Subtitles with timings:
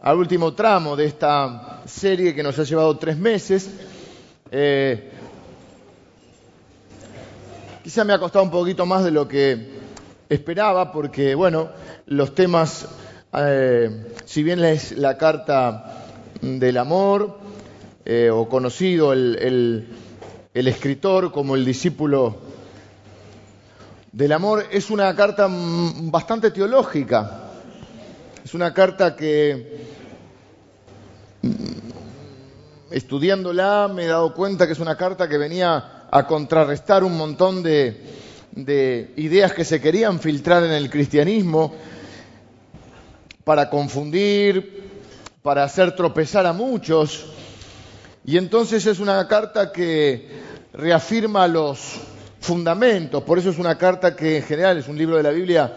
[0.00, 3.70] al último tramo de esta serie que nos ha llevado tres meses.
[4.50, 5.10] Eh,
[7.82, 9.70] quizá me ha costado un poquito más de lo que
[10.28, 11.68] esperaba, porque, bueno,
[12.06, 12.88] los temas,
[13.32, 16.04] eh, si bien es la carta
[16.40, 17.38] del amor,
[18.04, 19.88] eh, o conocido el,
[20.54, 22.36] el escritor como el discípulo
[24.12, 27.45] del amor, es una carta bastante teológica.
[28.46, 29.76] Es una carta que,
[32.92, 37.64] estudiándola, me he dado cuenta que es una carta que venía a contrarrestar un montón
[37.64, 38.00] de,
[38.52, 41.74] de ideas que se querían filtrar en el cristianismo
[43.42, 44.90] para confundir,
[45.42, 47.26] para hacer tropezar a muchos.
[48.24, 50.28] Y entonces es una carta que
[50.72, 51.80] reafirma los
[52.38, 55.76] fundamentos, por eso es una carta que en general es un libro de la Biblia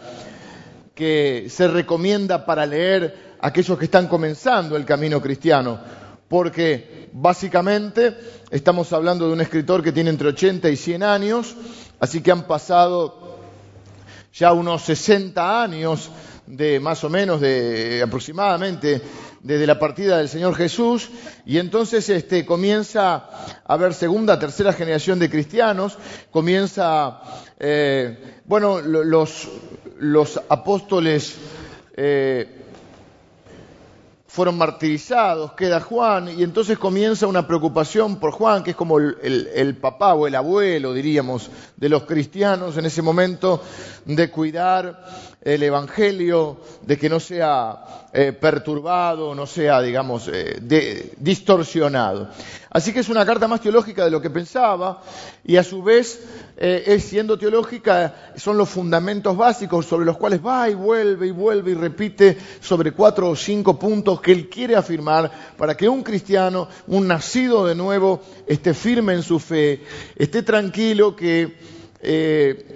[1.00, 5.80] que se recomienda para leer a aquellos que están comenzando el camino cristiano,
[6.28, 8.18] porque básicamente
[8.52, 11.56] estamos hablando de un escritor que tiene entre 80 y 100 años,
[12.02, 13.40] así que han pasado
[14.34, 16.12] ya unos 60 años
[16.46, 19.02] de más o menos, de aproximadamente,
[19.42, 21.10] desde la partida del Señor Jesús,
[21.46, 25.98] y entonces este, comienza a haber segunda, tercera generación de cristianos,
[26.30, 27.22] comienza,
[27.58, 29.48] eh, bueno, los,
[30.00, 31.36] los apóstoles
[31.96, 32.60] eh,
[34.28, 39.78] fueron martirizados, queda Juan, y entonces comienza una preocupación por Juan, que es como el,
[39.82, 43.62] papá o el abuelo, diríamos, de los cristianos en ese momento,
[44.06, 45.04] de cuidar
[45.42, 52.30] el Evangelio, de que no sea eh, perturbado, no sea, digamos, eh, distorsionado.
[52.72, 55.02] Así que es una carta más teológica de lo que pensaba,
[55.44, 56.22] y a su vez,
[56.56, 61.72] eh, siendo teológica, son los fundamentos básicos sobre los cuales va y vuelve y vuelve
[61.72, 66.68] y repite sobre cuatro o cinco puntos que él quiere afirmar para que un cristiano,
[66.88, 69.84] un nacido de nuevo, esté firme en su fe,
[70.16, 71.58] esté tranquilo que,
[72.02, 72.72] eh,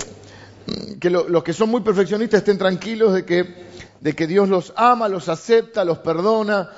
[1.04, 6.00] los que son muy perfeccionistas estén tranquilos de que Dios los ama, los acepta, los
[6.00, 6.72] perdona,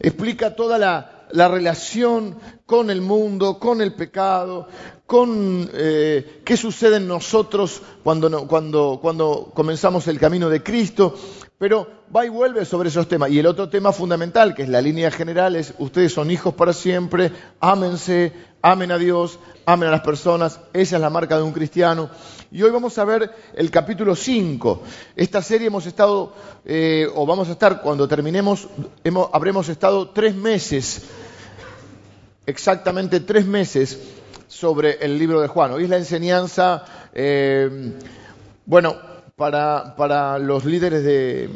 [0.00, 2.36] explica toda la la relación
[2.66, 4.66] con el mundo, con el pecado,
[5.06, 11.14] con eh, qué sucede en nosotros cuando, cuando, cuando comenzamos el camino de Cristo,
[11.58, 13.30] pero va y vuelve sobre esos temas.
[13.30, 16.72] Y el otro tema fundamental, que es la línea general, es ustedes son hijos para
[16.72, 21.52] siempre, ámense, amen a Dios, amen a las personas, esa es la marca de un
[21.52, 22.10] cristiano.
[22.52, 24.82] Y hoy vamos a ver el capítulo 5.
[25.16, 26.32] Esta serie hemos estado,
[26.64, 28.68] eh, o vamos a estar, cuando terminemos,
[29.32, 31.02] habremos estado tres meses
[32.50, 33.98] exactamente tres meses
[34.48, 35.72] sobre el libro de Juan.
[35.72, 36.84] Hoy es la enseñanza,
[37.14, 37.92] eh,
[38.66, 38.96] bueno,
[39.36, 41.48] para, los líderes de,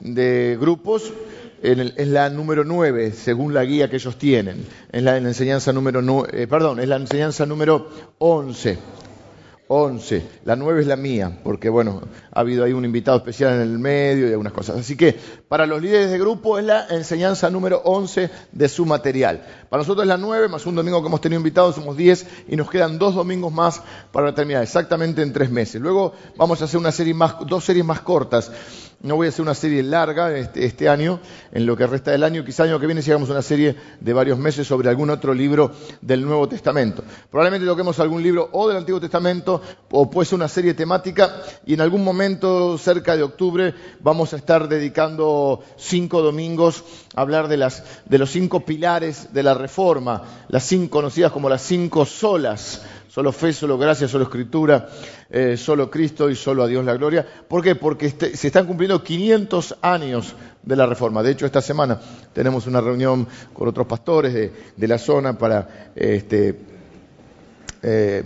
[0.00, 1.12] de grupos,
[1.62, 4.64] es la número nueve, según la guía que ellos tienen.
[4.92, 7.88] Es la, enseñanza número, eh, perdón, es la enseñanza número
[8.18, 8.78] once.
[9.68, 10.22] 11.
[10.44, 12.00] La 9 es la mía, porque bueno,
[12.32, 14.78] ha habido ahí un invitado especial en el medio y algunas cosas.
[14.78, 15.14] Así que
[15.46, 19.44] para los líderes de grupo es la enseñanza número 11 de su material.
[19.68, 22.56] Para nosotros es la 9, más un domingo que hemos tenido invitados, somos 10 y
[22.56, 25.80] nos quedan dos domingos más para terminar, exactamente en tres meses.
[25.80, 28.50] Luego vamos a hacer una serie más, dos series más cortas
[29.00, 31.20] no voy a hacer una serie larga este, este, año,
[31.52, 32.44] en lo que resta del año.
[32.44, 35.32] Quizá el año que viene si hagamos una serie de varios meses sobre algún otro
[35.32, 35.70] libro
[36.00, 37.04] del Nuevo Testamento.
[37.30, 39.62] Probablemente toquemos algún libro o del Antiguo Testamento
[39.92, 44.36] o puede ser una serie temática y en algún momento cerca de octubre vamos a
[44.36, 46.82] estar dedicando cinco domingos
[47.14, 51.48] a hablar de, las, de los cinco pilares de la Reforma, las cinco conocidas como
[51.48, 52.82] las cinco solas
[53.18, 54.88] Solo fe, solo gracia, solo escritura,
[55.28, 57.26] eh, solo Cristo y solo a Dios la gloria.
[57.48, 57.74] ¿Por qué?
[57.74, 61.20] Porque este, se están cumpliendo 500 años de la reforma.
[61.22, 61.98] De hecho, esta semana
[62.32, 66.60] tenemos una reunión con otros pastores de, la zona para este,
[67.82, 68.22] eh,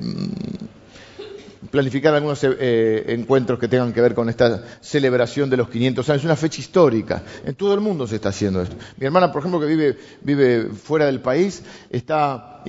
[1.70, 6.22] planificar algunos eh, encuentros que tengan que ver con esta celebración de los 500 años.
[6.22, 7.22] Es una fecha histórica.
[7.44, 8.76] En todo el mundo se está haciendo esto.
[8.98, 12.62] Mi hermana, por ejemplo, que vive, vive fuera del país, está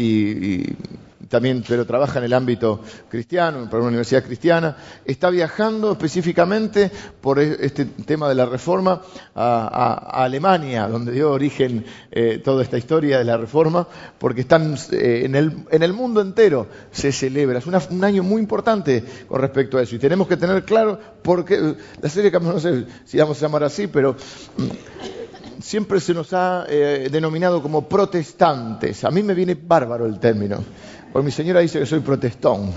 [1.33, 6.91] también, pero trabaja en el ámbito cristiano, para una universidad cristiana, está viajando específicamente
[7.21, 9.01] por e-, este tema de la reforma
[9.33, 13.87] a, Alemania, donde dio origen eh, toda esta historia de la reforma,
[14.19, 17.57] porque están eh, en, el, en, el, mundo entero se celebra.
[17.57, 19.95] Es un año muy importante con respecto a eso.
[19.95, 23.63] Y tenemos que tener claro por qué, la serie no sé si vamos a llamar
[23.63, 29.03] así, pero mm, siempre se nos ha eh, denominado como protestantes.
[29.03, 30.63] A mí me viene bárbaro el término.
[31.13, 32.73] Porque mi señora dice que soy protestón.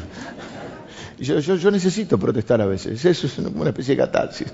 [1.19, 4.49] Y yo, necesito protestar a veces, eso es una especie de catarsis.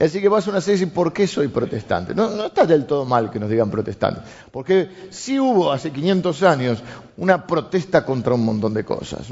[0.00, 2.14] Así que vas a una serie y ¿por qué soy protestante?
[2.14, 6.82] No, está del todo mal que nos digan protestantes, porque sí hubo hace 500 años
[7.18, 9.26] una protesta contra un montón de cosas.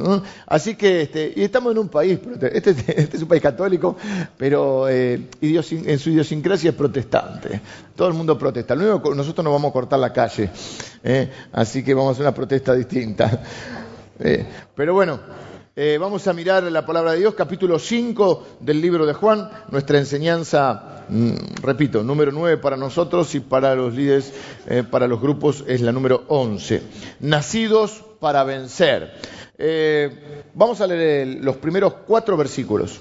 [0.47, 2.59] Así que, este, y estamos en un país, este,
[3.01, 3.97] este es un país católico,
[4.37, 7.59] pero eh, en su idiosincrasia es protestante.
[7.95, 8.75] Todo el mundo protesta.
[8.75, 10.51] Nosotros no vamos a cortar la calle,
[11.03, 11.31] ¿eh?
[11.53, 13.43] así que vamos a hacer una protesta distinta.
[14.19, 15.21] Eh, pero bueno,
[15.75, 19.99] eh, vamos a mirar la palabra de Dios, capítulo 5 del libro de Juan, nuestra
[19.99, 24.33] enseñanza, mm, repito, número 9 para nosotros y para los líderes,
[24.67, 26.83] eh, para los grupos es la número 11.
[27.21, 29.13] Nacidos para vencer.
[30.55, 33.01] vamos a leer los primeros cuatro versículos.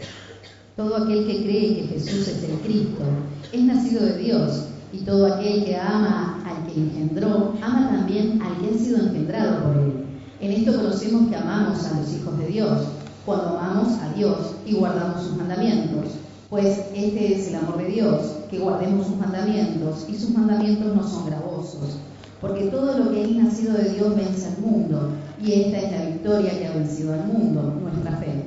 [0.77, 3.03] Todo aquel que cree que Jesús es el Cristo
[3.51, 8.57] es nacido de Dios, y todo aquel que ama al que engendró, ama también al
[8.57, 10.04] que ha sido engendrado por él.
[10.39, 12.87] En esto conocemos que amamos a los hijos de Dios,
[13.25, 16.11] cuando amamos a Dios y guardamos sus mandamientos.
[16.49, 18.21] Pues este es el amor de Dios,
[18.51, 21.97] que guardemos sus mandamientos, y sus mandamientos no son gravosos.
[22.39, 25.09] Porque todo lo que es nacido de Dios vence al mundo,
[25.41, 28.45] y esta es la victoria que ha vencido al mundo, nuestra fe.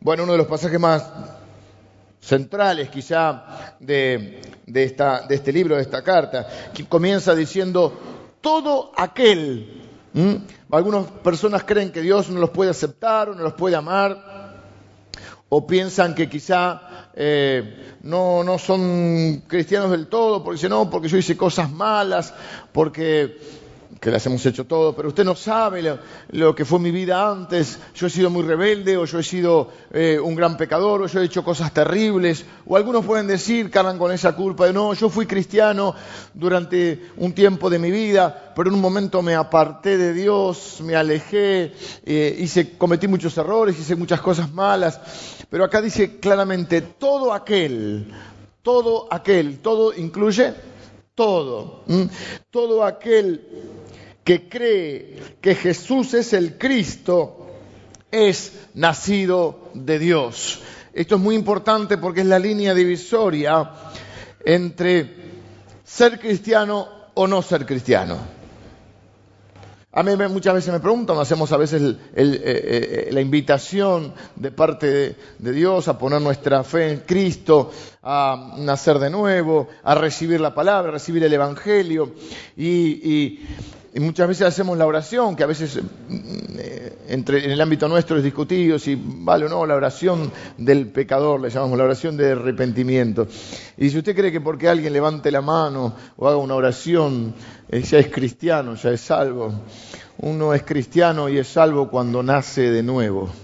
[0.00, 1.04] Bueno, uno de los pasajes más
[2.20, 4.94] centrales quizá de, de
[5.28, 7.92] este libro, de esta carta, que comienza diciendo,
[8.44, 9.82] todo aquel.
[10.70, 14.54] Algunas personas creen que Dios no los puede aceptar o no los puede amar,
[15.48, 21.08] o piensan que quizá eh, no, no son cristianos del todo, porque dicen, no, porque
[21.08, 22.34] yo hice cosas malas,
[22.70, 23.38] porque
[24.00, 25.98] que las hemos hecho todos, pero usted no sabe
[26.30, 29.68] lo, que fue mi vida antes, yo he sido muy rebelde, o yo he sido
[29.92, 33.98] eh, un gran pecador, o yo he hecho cosas terribles, o algunos pueden decir, cargan
[33.98, 35.94] con esa culpa de no, yo fui cristiano
[36.32, 40.96] durante un tiempo de mi vida, pero en un momento me aparté de Dios, me
[40.96, 41.72] alejé,
[42.04, 45.00] eh, hice, cometí muchos errores, hice muchas cosas malas,
[45.48, 48.12] pero acá dice claramente, todo aquel,
[48.62, 50.54] todo aquel, todo incluye
[51.14, 51.84] todo,
[52.50, 53.40] todo aquel
[54.24, 57.46] que cree que Jesús es el Cristo
[58.10, 60.60] es nacido de Dios.
[60.92, 63.70] Esto es muy importante porque es la línea divisoria
[64.44, 65.14] entre
[65.84, 68.18] ser cristiano o no ser cristiano.
[69.96, 75.16] A mí muchas veces me preguntan, hacemos a veces eh, eh, la invitación de parte
[75.38, 77.70] de, Dios a poner nuestra fe en Cristo,
[78.02, 82.12] a nacer de nuevo, a recibir la palabra, a recibir el Evangelio.
[82.56, 83.46] y, y
[84.00, 86.18] muchas veces hacemos la oración, que a veces mm,
[86.58, 90.88] eh, entre, en el ámbito nuestro es discutido si vale o no la oración del
[90.88, 93.28] pecador, le llamamos la oración de arrepentimiento.
[93.76, 97.34] Y si usted cree que porque alguien levante la mano o haga una oración,
[97.68, 99.52] eh, ya es cristiano, ya es salvo,
[100.18, 103.43] uno es cristiano y es salvo cuando nace de nuevo.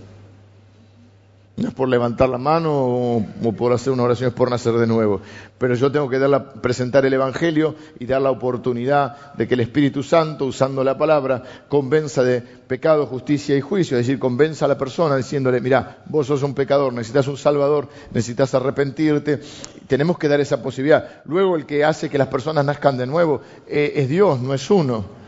[1.61, 4.87] No es por levantar la mano o, por hacer una oración, es por nacer de
[4.87, 5.21] nuevo.
[5.59, 6.19] Pero yo tengo que
[6.63, 11.43] presentar el Evangelio y dar la oportunidad de que el Espíritu Santo, usando la palabra,
[11.69, 13.99] convenza de pecado, justicia y juicio.
[13.99, 17.89] Es decir, convenza a la persona diciéndole, mira, vos sos un pecador, necesitas un Salvador,
[18.11, 19.41] necesitas arrepentirte.
[19.87, 21.21] Tenemos que dar esa posibilidad.
[21.27, 24.71] Luego el que hace que las personas nazcan de nuevo eh, es Dios, no es
[24.71, 25.20] uno.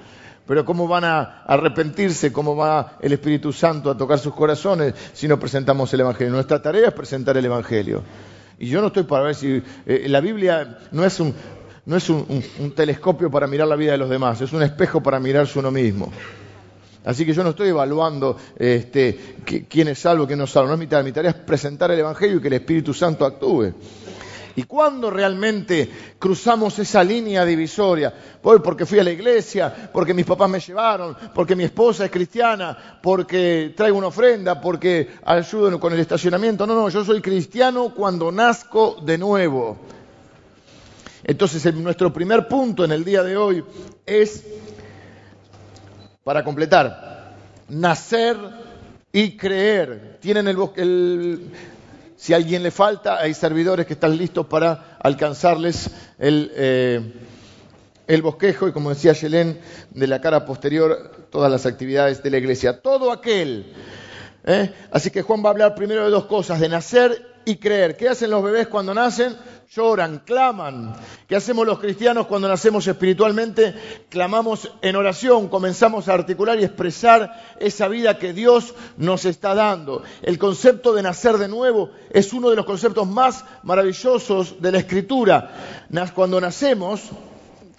[0.46, 2.32] Pero ¿cómo van a arrepentirse?
[2.32, 6.32] ¿Cómo va el Espíritu Santo a tocar sus corazones si no presentamos el Evangelio?
[6.32, 8.02] Nuestra tarea es presentar el Evangelio.
[8.58, 11.34] Y yo no estoy para ver si eh, la Biblia no es, un,
[12.74, 16.12] telescopio para mirar la vida de los demás, es un espejo para mirarse uno mismo.
[17.04, 19.36] Así que yo no estoy evaluando este,
[19.68, 20.68] quién es salvo, quién no es salvo.
[20.68, 21.02] No es mi tarea.
[21.02, 23.74] Mi tarea es presentar el Evangelio y que el Espíritu Santo actúe.
[24.54, 28.12] ¿Y cuándo realmente cruzamos esa línea divisoria?
[28.42, 32.10] Voy porque fui a la iglesia, porque mis papás me llevaron, porque mi esposa es
[32.10, 36.66] cristiana, porque traigo una ofrenda, porque ayudo con el estacionamiento.
[36.66, 39.78] No, no, yo soy cristiano cuando nazco de nuevo.
[41.24, 43.64] Entonces, nuestro primer punto en el día de hoy
[44.04, 44.44] es,
[46.24, 47.36] para completar,
[47.68, 48.36] nacer
[49.12, 50.18] y creer.
[50.20, 51.50] Tienen el, el
[52.22, 57.00] si a alguien le falta, hay servidores que están listos para alcanzarles el, eh,
[58.06, 59.60] el bosquejo y, como decía Yelén,
[59.90, 62.80] de la cara posterior, todas las actividades de la iglesia.
[62.80, 63.74] Todo aquel.
[64.44, 64.72] ¿eh?
[64.92, 67.96] Así que Juan va a hablar primero de dos cosas, de nacer y creer.
[67.96, 69.36] ¿Qué hacen los bebés cuando nacen?
[69.74, 70.94] lloran, claman.
[71.26, 73.74] ¿Qué hacemos los cristianos cuando nacemos espiritualmente?
[74.10, 80.02] Clamamos en oración, comenzamos a articular y expresar esa vida que Dios nos está dando.
[80.22, 84.78] El concepto de nacer de nuevo es uno de los conceptos más maravillosos de la
[84.78, 85.86] Escritura.
[86.14, 87.00] Cuando nacemos,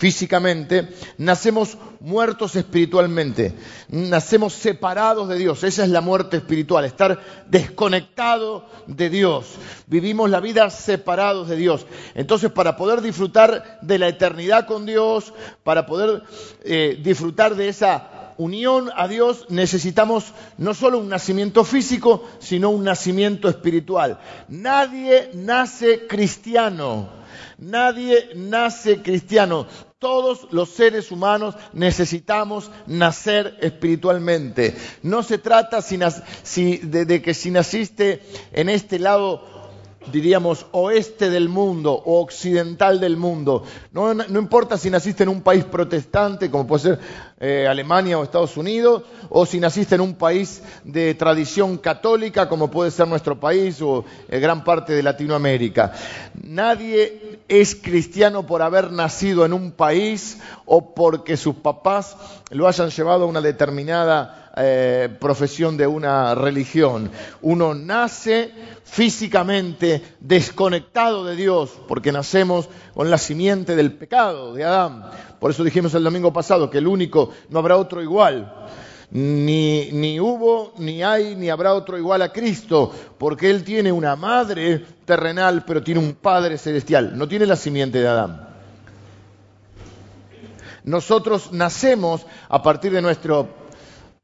[0.03, 3.53] físicamente, nacemos muertos espiritualmente,
[3.88, 9.45] nacemos separados de Dios, esa es la muerte espiritual, estar desconectado de Dios,
[9.88, 11.86] vivimos la vida separados de Dios.
[12.15, 15.33] Entonces, para poder disfrutar de la eternidad con Dios,
[15.63, 16.24] para poder
[16.65, 22.83] eh, disfrutar de esa unión a Dios necesitamos no solo un nacimiento físico, sino un
[22.83, 24.19] nacimiento espiritual.
[24.50, 27.24] Nadie nace cristiano.
[27.57, 29.67] Nadie nace cristiano.
[30.03, 34.75] Todos los seres humanos necesitamos nacer espiritualmente.
[35.01, 39.53] No se trata de, que si naciste en este lado
[40.12, 43.63] diríamos, oeste del mundo o occidental del mundo.
[43.93, 47.00] No, importa si naciste en un país protestante, como puede ser
[47.39, 52.69] eh, Alemania o Estados Unidos, o si naciste en un país de tradición católica, como
[52.69, 55.93] puede ser nuestro país o eh, gran parte de Latinoamérica.
[56.43, 62.15] Nadie es cristiano por haber nacido en un país o porque sus papás
[62.50, 67.09] lo hayan llevado a una determinada eh, profesión de una religión.
[67.41, 68.51] Uno nace
[68.83, 75.09] físicamente desconectado de Dios, porque nacemos con la simiente del pecado de Adán.
[75.39, 78.67] Por eso dijimos el domingo pasado que el único, no habrá otro igual.
[79.13, 84.15] Ni, ni hubo, ni hay, ni habrá otro igual a Cristo, porque Él tiene una
[84.15, 87.15] madre terrenal, pero tiene un Padre celestial.
[87.15, 88.50] No tiene la simiente de Adán.
[90.84, 93.48] Nosotros nacemos a partir de nuestro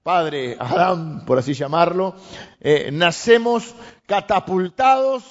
[0.02, 2.16] padre Adán, por así llamarlo,
[2.60, 3.76] eh, nacemos
[4.08, 5.24] catapultados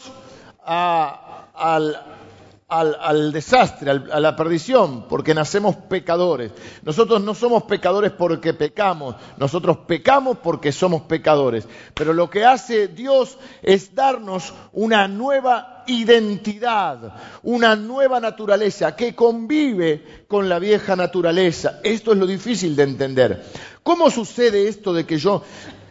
[0.65, 2.00] al,
[2.69, 6.53] al, desastre, a la perdición, porque nacemos pecadores.
[6.83, 11.67] Nosotros no somos pecadores porque pecamos, nosotros pecamos porque somos pecadores.
[11.95, 20.25] Pero lo que hace Dios es darnos una nueva identidad, una nueva naturaleza que convive
[20.29, 21.81] con la vieja naturaleza.
[21.83, 23.45] Esto es lo difícil de entender.
[23.83, 25.43] ¿Cómo sucede esto de que yo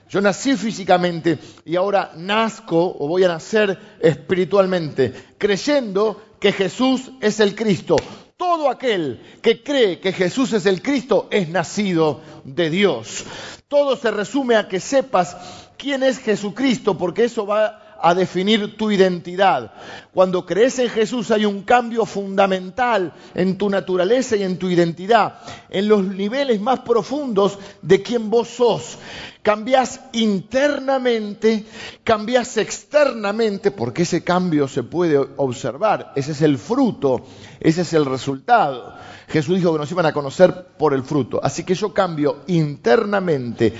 [0.10, 7.40] yo nací físicamente y ahora nazco o voy a nacer espiritualmente, creyendo que Jesús es
[7.40, 7.96] el Cristo.
[8.38, 13.26] Todo aquel que cree que Jesús es el Cristo es nacido de Dios.
[13.68, 15.36] Todo se resume a que sepas
[15.78, 19.72] quién es Jesucristo, porque eso va a definir tu identidad.
[20.14, 25.40] Cuando crees en Jesús hay un cambio fundamental en tu naturaleza y en tu identidad,
[25.70, 28.98] en los niveles más profundos de quién vos sos.
[29.42, 31.66] Cambias internamente,
[32.04, 37.26] cambias externamente, porque ese cambio se puede observar, ese es el fruto,
[37.60, 38.94] ese es el resultado.
[39.30, 41.40] Jesús dijo que nos iban a conocer por el fruto.
[41.42, 43.74] Así que yo cambio internamente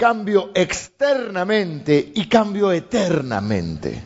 [0.00, 4.02] cambio externamente y cambio eternamente,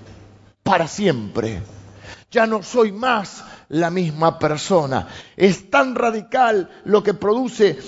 [0.65, 1.63] para siempre.
[2.33, 5.07] Ya no soy más la misma persona.
[5.37, 7.79] Es tan radical lo que produce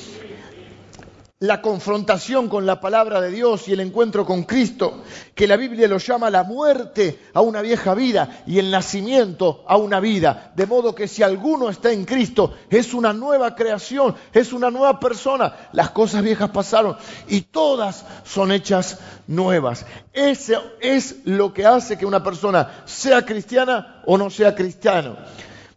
[1.40, 5.02] la confrontación con la palabra de Dios y el encuentro con Cristo,
[5.34, 9.76] que la Biblia lo llama la muerte a una vieja vida y el nacimiento a
[9.76, 10.52] una vida.
[10.56, 14.98] De modo que si alguno está en Cristo, es una nueva creación, es una nueva
[14.98, 15.68] persona.
[15.72, 16.96] Las cosas viejas pasaron
[17.28, 19.84] y todas son hechas nuevas.
[20.14, 25.18] Eso es lo que hace que una persona sea cristiana o no sea cristiano.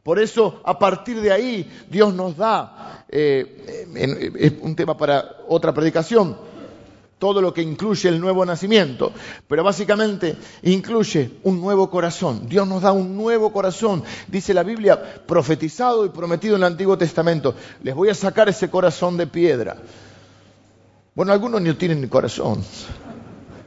[0.04, 3.86] Por eso, a partir de ahí, Dios nos da, eh,
[4.40, 6.38] es un tema para otra predicación,
[7.20, 9.12] todo lo que incluye el nuevo nacimiento,
[9.48, 12.48] pero básicamente incluye un nuevo corazón.
[12.48, 16.98] Dios nos da un nuevo corazón, dice la Biblia, profetizado y prometido en el Antiguo
[16.98, 17.54] Testamento.
[17.84, 19.76] Les voy a sacar ese corazón de piedra.
[21.14, 22.64] Bueno, algunos no tienen ni corazón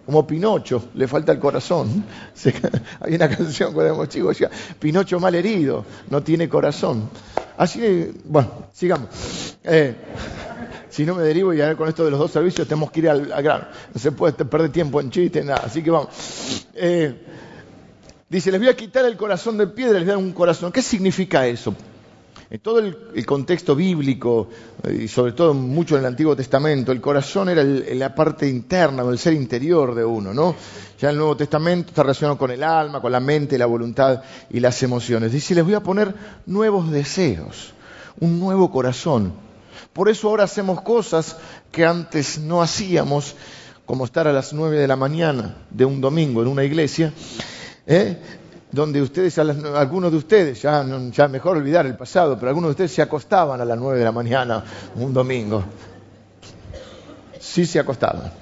[0.04, 2.04] como Pinocho, le falta el corazón.
[3.00, 7.08] Hay una canción cuando éramos chicos, decía, Pinocho mal herido, no tiene corazón.
[7.56, 9.56] Así bueno, sigamos.
[9.62, 9.94] Eh,
[10.90, 13.00] si no me derivo y a ver con esto de los dos servicios tenemos que
[13.00, 13.66] ir al, grano.
[13.94, 15.62] No se puede perder tiempo en chistes, nada.
[15.64, 16.66] Así que vamos.
[16.74, 17.14] Eh,
[18.28, 20.72] dice, les voy a quitar el corazón de piedra, les voy a dar un corazón.
[20.72, 21.74] ¿Qué significa eso?
[22.52, 24.46] En todo el, contexto bíblico,
[24.82, 29.02] eh, y sobre todo mucho en el Antiguo Testamento, el corazón era la parte interna,
[29.04, 30.54] el ser interior de uno, ¿no?
[31.00, 34.60] Ya el Nuevo Testamento está relacionado con el alma, con la mente, la voluntad y
[34.60, 35.32] las emociones.
[35.32, 37.72] Dice, les voy a poner nuevos deseos,
[38.20, 39.32] un nuevo corazón.
[39.94, 41.38] Por eso ahora hacemos cosas
[41.70, 43.34] que antes no hacíamos,
[43.86, 47.14] como estar a las nueve de la mañana de un domingo en una iglesia,
[47.86, 48.18] ¿eh?
[48.72, 52.92] Donde ustedes, algunos de ustedes, ya, ya mejor olvidar el pasado, pero algunos de ustedes
[52.92, 54.64] se acostaban a las nueve de la mañana
[54.96, 55.62] un domingo.
[57.38, 58.32] Sí se acostaban.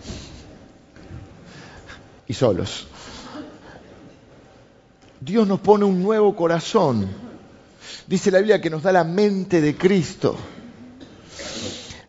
[2.29, 2.87] Y solos.
[5.21, 7.09] Dios nos pone un nuevo corazón.
[8.07, 10.37] Dice la Biblia que nos da la mente de Cristo.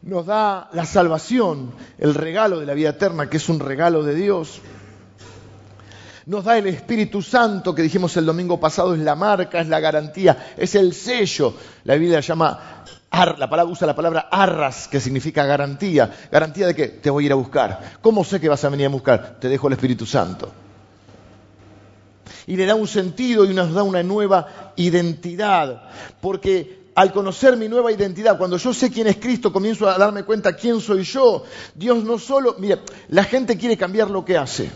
[0.04, 4.14] Nos da la salvación, el regalo de la vida eterna, que es un regalo de
[4.14, 4.62] Dios.
[6.26, 9.80] Nos da el Espíritu Santo, que dijimos el domingo pasado, es la marca, es la
[9.80, 11.54] garantía, es el sello.
[11.84, 16.12] La Biblia llama, la palabra, usa la palabra arras, que significa garantía.
[16.32, 17.98] Garantía de que te voy a ir a buscar.
[18.02, 19.38] ¿Cómo sé que vas a venir a buscar?
[19.40, 20.52] Te dejo el Espíritu Santo
[22.48, 25.90] y le da un sentido y nos da una nueva identidad.
[26.20, 30.24] Porque al conocer mi nueva identidad, cuando yo sé quién es Cristo, comienzo a darme
[30.24, 31.44] cuenta quién soy yo.
[31.76, 34.70] Dios no solo, mira, la gente quiere cambiar lo que hace.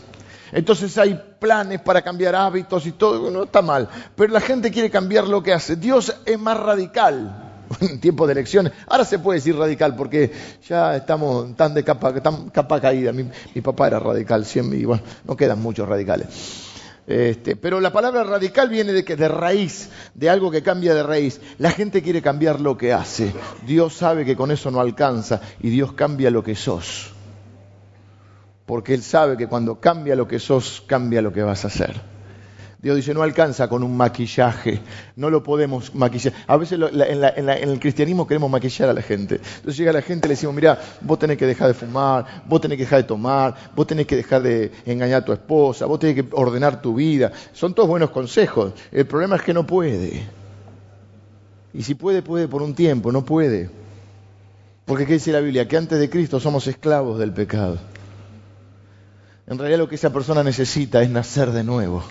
[0.55, 4.89] Entonces hay planes para cambiar hábitos y todo, no está mal, pero la gente quiere
[4.89, 5.75] cambiar lo que hace.
[5.75, 8.71] Dios es más radical en tiempo de elecciones.
[8.87, 10.31] Ahora se puede decir radical porque
[10.65, 13.11] ya estamos tan de capa, tan capa caída.
[13.11, 13.25] Mi,
[13.61, 16.27] papá era radical, siempre, y bueno, no quedan muchos radicales.
[17.05, 21.03] Este, pero la palabra radical viene de que de raíz, de algo que cambia de
[21.03, 21.41] raíz.
[21.57, 23.33] La gente quiere cambiar lo que hace.
[23.67, 27.14] Dios sabe que con eso no alcanza y Dios cambia lo que sos.
[28.65, 32.15] Porque Él sabe que cuando cambia lo que sos, cambia lo que vas a hacer.
[32.85, 34.79] Dios dice, no alcanza con un maquillaje,
[35.15, 36.33] no lo podemos maquillar.
[36.45, 39.35] A veces en, el cristianismo queremos maquillar a la gente.
[39.35, 42.61] Entonces llega la gente y le decimos, mira, vos tenés que dejar de fumar, vos
[42.61, 45.99] tenés que dejar de tomar, vos tenés que dejar de engañar a tu esposa, vos
[45.99, 47.31] tenés que ordenar tu vida.
[47.53, 48.73] Son todos buenos consejos.
[48.91, 50.23] El problema es que no puede.
[51.73, 53.71] Y si puede, puede por un tiempo, no puede.
[54.85, 55.67] Porque ¿qué dice la Biblia?
[55.67, 57.79] Que antes de Cristo somos esclavos del pecado.
[59.47, 62.03] En realidad lo que esa persona necesita es nacer de nuevo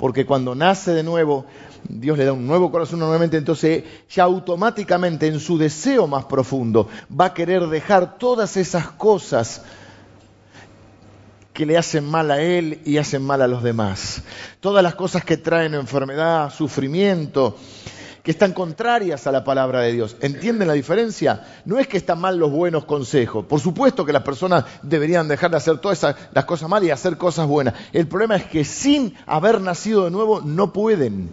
[0.00, 1.44] porque cuando nace de nuevo,
[1.86, 6.88] Dios le da un nuevo corazón nuevamente, entonces ya automáticamente en su deseo más profundo
[7.12, 9.62] va a querer dejar todas esas cosas
[11.52, 14.22] que le hacen mal a él y hacen mal a los demás.
[14.60, 17.58] Todas las cosas que traen enfermedad, sufrimiento,
[18.22, 20.16] que están contrarias a la palabra de Dios.
[20.20, 21.44] ¿Entienden la diferencia?
[21.64, 23.44] No es que están mal los buenos consejos.
[23.46, 27.16] Por supuesto que las personas deberían dejar de hacer todas las cosas mal y hacer
[27.16, 27.74] cosas buenas.
[27.92, 31.30] El problema es que sin haber nacido de nuevo no pueden.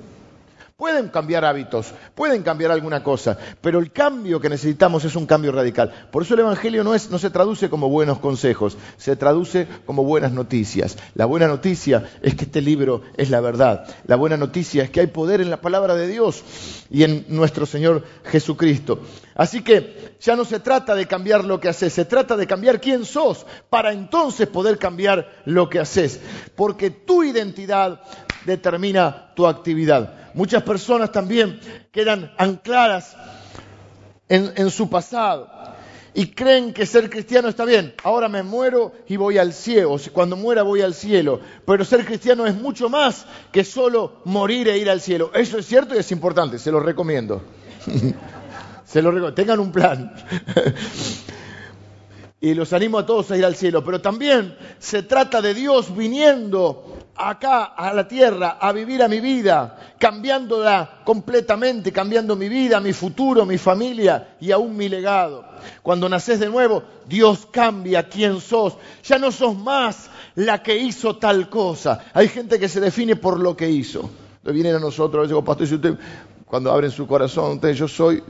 [0.78, 5.52] Pueden cambiar hábitos, pueden cambiar alguna cosa, pero el cambio que necesitamos es un cambio
[5.52, 5.92] radical.
[6.12, 10.04] Por eso el Evangelio no, es, no se traduce como buenos consejos, se traduce como
[10.04, 10.96] buenas noticias.
[11.16, 13.88] La buena noticia es que este libro es la verdad.
[14.06, 16.44] La buena noticia es que hay poder en la palabra de Dios
[16.92, 19.02] y en nuestro Señor Jesucristo.
[19.34, 22.80] Así que ya no se trata de cambiar lo que haces, se trata de cambiar
[22.80, 26.20] quién sos para entonces poder cambiar lo que haces.
[26.56, 28.00] Porque tu identidad
[28.48, 30.32] determina tu actividad.
[30.34, 31.60] Muchas personas también
[31.92, 33.16] quedan ancladas
[34.30, 35.50] en, su pasado
[36.14, 37.94] y creen que ser cristiano está bien.
[38.04, 39.98] Ahora me muero y voy al cielo.
[40.14, 41.42] Cuando muera voy al cielo.
[41.66, 45.32] Pero ser cristiano es mucho más que solo morir e ir al cielo.
[45.34, 46.58] Eso es cierto y es importante.
[46.58, 47.44] Se lo recomiendo.
[48.86, 49.34] se lo recomiendo.
[49.34, 50.14] Tengan un plan.
[52.39, 53.84] y los animo a todos a ir al cielo.
[53.84, 59.19] Pero también se trata de Dios viniendo acá a la tierra a vivir a mi
[59.19, 65.45] vida, cambiándola completamente, cambiando mi vida, mi futuro, mi familia y aún mi legado.
[65.82, 68.78] Cuando naces de nuevo, Dios cambia quién sos.
[69.04, 72.06] Ya no sos más la que hizo tal cosa.
[72.13, 74.10] Hay gente que se define por lo que hizo.
[74.43, 75.95] Vienen a nosotros, a veces, pastor, si usted
[76.48, 78.24] cuando abren su corazón, yo soy,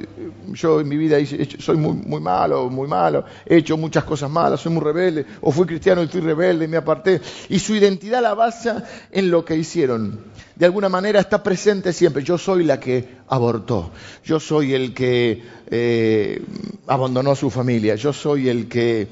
[0.54, 1.18] yo en mi vida
[1.60, 5.52] soy muy, muy malo, muy malo, he hecho muchas cosas malas, soy muy rebelde, o
[5.52, 7.22] fui cristiano y fui rebelde me aparté.
[7.50, 10.20] Y su identidad la basa en lo que hicieron.
[10.56, 12.24] De alguna manera está presente siempre.
[12.24, 13.92] Yo soy la que abortó,
[14.26, 16.42] yo soy el que eh,
[16.88, 19.10] abandonó a su familia, yo soy el que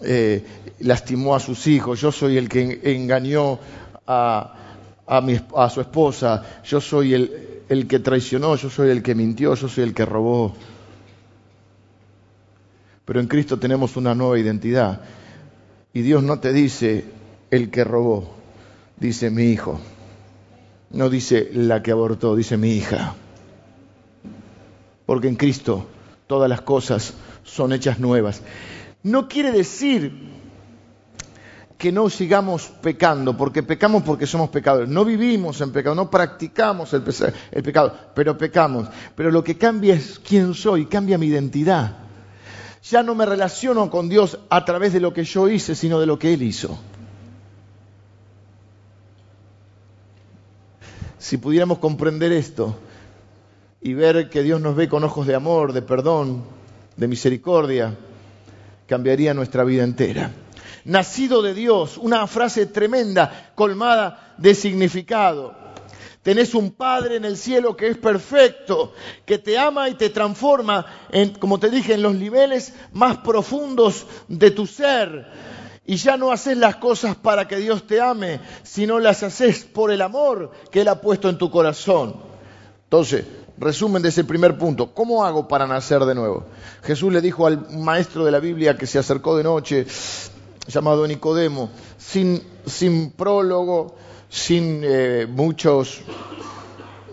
[0.00, 0.44] eh,
[0.78, 3.58] lastimó a sus hijos, yo soy el que engañó
[4.06, 4.54] a,
[5.08, 9.68] a su esposa, yo soy el el que traicionó, yo soy el que mintió, yo
[9.68, 10.54] soy el que robó.
[13.04, 15.00] Pero en Cristo tenemos una nueva identidad.
[15.92, 17.04] Y Dios no te dice
[17.50, 18.36] el que robó,
[18.98, 19.80] dice mi hijo.
[20.90, 23.14] No dice la que abortó, dice mi hija.
[25.06, 25.86] Porque en Cristo
[26.26, 28.42] todas las cosas son hechas nuevas.
[29.02, 30.37] No quiere decir
[31.78, 34.88] que no sigamos pecando, porque pecamos porque somos pecadores.
[34.88, 37.02] No vivimos en pecado, no practicamos el,
[37.62, 38.88] pecado, pero pecamos.
[39.14, 41.98] Pero lo que cambia es quién soy, cambia mi identidad.
[42.82, 46.06] Ya no me relaciono con Dios a través de lo que yo hice, sino de
[46.06, 46.76] lo que Él hizo.
[51.18, 52.76] Si pudiéramos comprender esto
[53.80, 56.42] y ver que Dios nos ve con ojos de amor, de perdón,
[56.96, 57.96] de misericordia,
[58.88, 60.32] cambiaría nuestra vida entera
[60.88, 65.54] nacido de Dios, una frase tremenda, colmada de significado.
[66.22, 68.94] Tenés un Padre en el cielo que es perfecto,
[69.26, 74.06] que te ama y te transforma, en, como te dije, en los niveles más profundos
[74.28, 75.26] de tu ser.
[75.84, 79.90] Y ya no haces las cosas para que Dios te ame, sino las haces por
[79.90, 82.16] el amor que Él ha puesto en tu corazón.
[82.84, 83.24] Entonces,
[83.58, 86.46] resumen de ese primer punto, ¿cómo hago para nacer de nuevo?
[86.82, 89.86] Jesús le dijo al maestro de la Biblia que se acercó de noche,
[90.68, 92.40] llamado Nicodemo, sin,
[93.16, 93.96] prólogo,
[94.28, 96.02] sin eh, muchos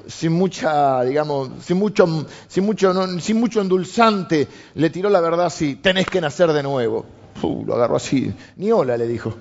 [0.08, 2.06] sin mucha, digamos, sin mucho,
[2.48, 7.06] sin mucho, sin mucho endulzante, le tiró la verdad así, tenés que nacer de nuevo.
[7.41, 9.34] Uh, lo agarró así, ni hola le dijo.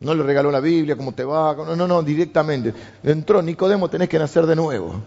[0.00, 2.74] No le regaló la Biblia, cómo te va, no, no, no, directamente.
[3.02, 5.00] Entró Nicodemo, tenés que nacer de nuevo.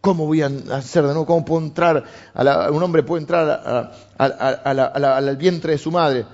[0.00, 1.26] ¿Cómo voy a nacer de nuevo?
[1.26, 2.04] ¿Cómo puedo entrar?
[2.34, 6.26] A un hombre puede entrar al vientre de su madre.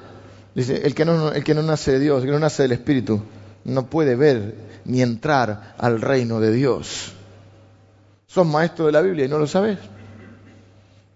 [0.54, 2.72] Dice, el que, no, el que no nace de Dios, el que no nace del
[2.72, 3.20] Espíritu,
[3.64, 7.12] no puede ver ni entrar al reino de Dios.
[8.26, 9.78] Sos maestro de la Biblia y no lo sabes.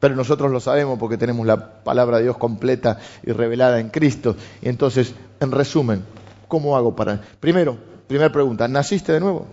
[0.01, 4.37] Pero nosotros lo sabemos porque tenemos la palabra de Dios completa y revelada en Cristo.
[4.63, 6.05] Y entonces, en resumen,
[6.47, 7.21] ¿cómo hago para...?
[7.41, 9.47] Primero, primera pregunta, ¿naciste de nuevo?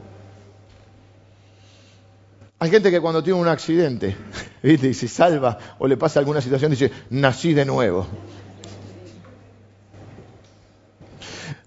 [2.60, 4.15] Hay gente que cuando tiene un accidente,
[4.63, 4.88] ¿viste?
[4.88, 8.08] y se salva o le pasa alguna situación, dice, nací de nuevo.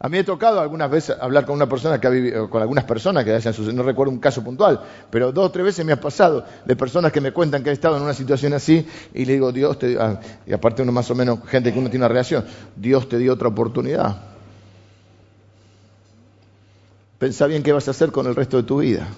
[0.00, 2.84] A mí he tocado algunas veces hablar con una persona que ha vivido, con algunas
[2.84, 4.80] personas que hayan sucedido, no recuerdo un caso puntual,
[5.10, 7.74] pero dos o tres veces me ha pasado de personas que me cuentan que han
[7.74, 11.10] estado en una situación así y le digo, Dios te ah, y aparte uno más
[11.10, 12.44] o menos, gente que uno tiene una reacción,
[12.76, 14.16] Dios te dio otra oportunidad.
[17.18, 19.08] Pensá bien qué vas a hacer con el resto de tu vida.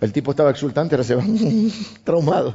[0.00, 1.24] El tipo estaba exultante, ahora se va
[2.04, 2.54] traumado.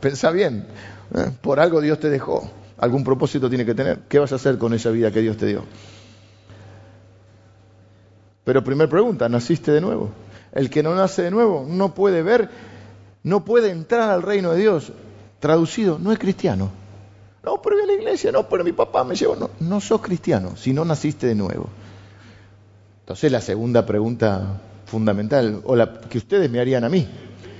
[0.00, 0.66] Pensá bien,
[1.14, 1.30] ¿eh?
[1.40, 2.50] por algo Dios te dejó
[2.82, 4.00] algún propósito tiene que tener.
[4.08, 5.62] ¿Qué vas a hacer con esa vida que Dios te dio?
[8.42, 10.10] Pero primer pregunta, ¿naciste de nuevo?
[10.50, 12.50] El que no nace de nuevo no puede ver,
[13.22, 14.92] no puede entrar al reino de Dios.
[15.38, 16.72] Traducido, no es cristiano.
[17.44, 19.36] No, pero voy a la iglesia, no, pero mi papá me llevó.
[19.36, 21.68] No, no sos cristiano si no naciste de nuevo.
[23.02, 27.06] Entonces la segunda pregunta fundamental, o la que ustedes me harían a mí,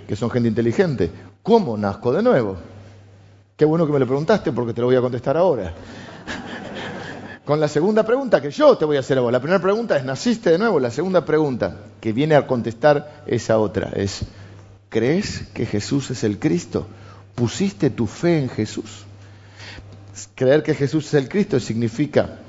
[0.08, 1.12] que son gente inteligente,
[1.44, 2.71] ¿cómo nazco de nuevo?
[3.62, 5.72] Qué bueno que me lo preguntaste porque te lo voy a contestar ahora.
[7.44, 9.30] Con la segunda pregunta que yo te voy a hacer a vos.
[9.30, 10.80] La primera pregunta es, ¿naciste de nuevo?
[10.80, 14.22] La segunda pregunta que viene a contestar esa otra es,
[14.88, 16.88] ¿crees que Jesús es el Cristo?
[17.36, 19.04] ¿Pusiste tu fe en Jesús?
[20.34, 22.40] Creer que Jesús es el Cristo significa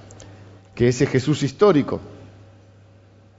[0.74, 2.00] que ese Jesús histórico,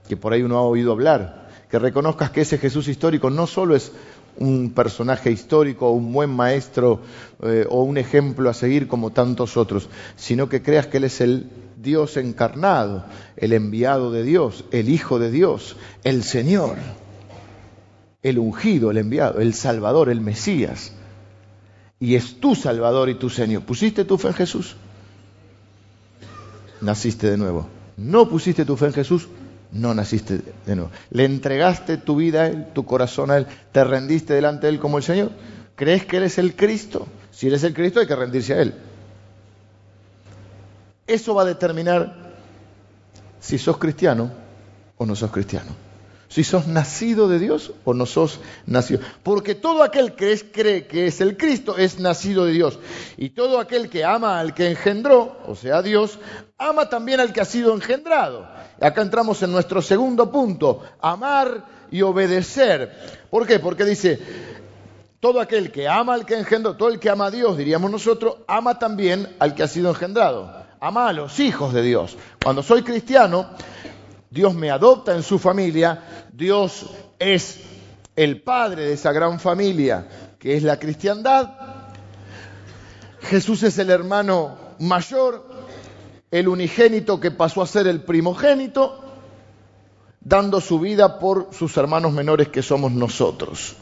[0.07, 3.75] que por ahí uno ha oído hablar, que reconozcas que ese Jesús histórico no solo
[3.75, 3.91] es
[4.37, 7.01] un personaje histórico, un buen maestro
[7.41, 11.21] eh, o un ejemplo a seguir como tantos otros, sino que creas que Él es
[11.21, 13.05] el Dios encarnado,
[13.37, 16.77] el enviado de Dios, el Hijo de Dios, el Señor,
[18.23, 20.93] el ungido, el enviado, el Salvador, el Mesías.
[21.99, 23.63] Y es tu Salvador y tu Señor.
[23.63, 24.75] ¿Pusiste tu fe en Jesús?
[26.81, 27.67] Naciste de nuevo.
[27.97, 29.27] ¿No pusiste tu fe en Jesús?
[29.75, 30.91] No naciste de nuevo.
[31.11, 34.79] Le entregaste tu vida a Él, tu corazón a Él, te rendiste delante de Él
[34.79, 35.31] como el Señor.
[35.75, 37.07] ¿Crees que Él es el Cristo?
[37.31, 38.73] Si Él es el Cristo hay que rendirse a Él.
[41.05, 42.33] Eso va a determinar
[43.39, 44.31] si sos cristiano
[44.97, 45.71] o no sos cristiano.
[46.29, 49.01] Si sos nacido de Dios o no sos nacido.
[49.23, 52.79] Porque todo aquel que cree que es el Cristo es nacido de Dios.
[53.17, 56.17] Y todo aquel que ama al que engendró, o sea Dios,
[56.57, 58.54] ama también al que ha sido engendrado.
[58.81, 62.91] Acá entramos en nuestro segundo punto, amar y obedecer.
[63.29, 63.59] ¿Por qué?
[63.59, 64.19] Porque dice,
[65.19, 68.37] todo aquel que ama al que engendró, todo el que ama a Dios, diríamos nosotros,
[68.47, 70.65] ama también al que ha sido engendrado.
[70.79, 72.17] Ama a los hijos de Dios.
[72.43, 73.49] Cuando soy cristiano,
[74.29, 76.85] Dios me adopta en su familia, Dios
[77.17, 77.61] es
[78.15, 80.07] el padre de esa gran familia
[80.37, 81.49] que es la cristiandad.
[83.21, 85.47] Jesús es el hermano mayor,
[86.35, 88.99] el unigénito que pasó a ser el primogénito,
[90.19, 93.77] dando su vida por sus hermanos menores que somos nosotros.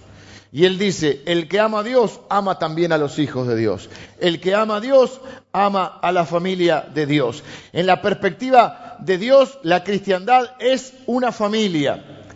[0.52, 3.90] Y él dice, el que ama a Dios, ama también a los hijos de Dios.
[4.20, 5.20] El que ama a Dios,
[5.52, 7.44] ama a la familia de Dios.
[7.72, 12.28] En la perspectiva de Dios, la cristiandad es una familia.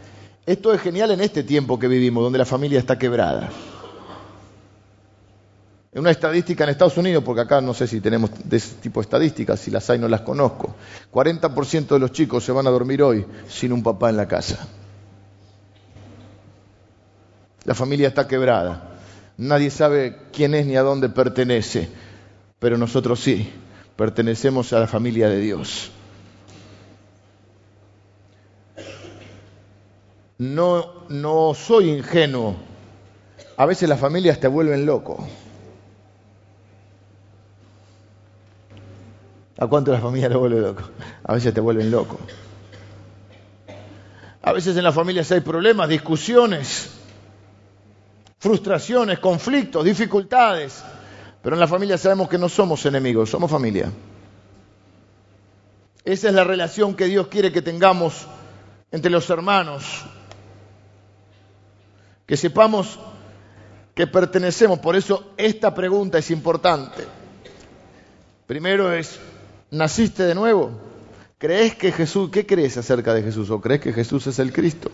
[0.48, 3.52] Esto es genial en este tiempo que vivimos, donde la familia está quebrada
[5.94, 9.06] una estadística en Estados Unidos, porque acá no sé si tenemos de ese tipo de
[9.06, 10.76] estadísticas, si las hay no las conozco.
[11.12, 14.68] 40% de los chicos se van a dormir hoy sin un papá en la casa.
[17.64, 18.98] La familia está quebrada.
[19.38, 21.90] Nadie sabe quién es ni a dónde pertenece,
[22.60, 23.52] pero nosotros sí,
[23.96, 25.92] pertenecemos a la familia de Dios.
[30.38, 32.56] no, no soy ingenuo.
[33.56, 35.28] A veces las familias te vuelven loco.
[39.60, 40.84] ¿A cuánto la familia lo vuelve loco?
[41.24, 42.20] A veces te vuelven loco.
[44.44, 46.92] A veces en las familias hay problemas, discusiones,
[48.38, 50.84] frustraciones, conflictos, dificultades.
[51.42, 53.92] Pero en la familia sabemos que no somos enemigos, somos familia.
[56.04, 58.28] Esa es la relación que Dios quiere que tengamos
[58.92, 60.06] entre los hermanos.
[62.26, 63.00] Que sepamos
[63.94, 64.80] que pertenecemos.
[64.80, 67.06] Por eso esta pregunta es importante.
[68.46, 69.20] Primero es,
[69.72, 70.72] ¿naciste de nuevo?
[71.38, 73.50] ¿Crees que Jesús, qué crees acerca de Jesús?
[73.50, 74.90] ¿O crees que Jesús es el Cristo?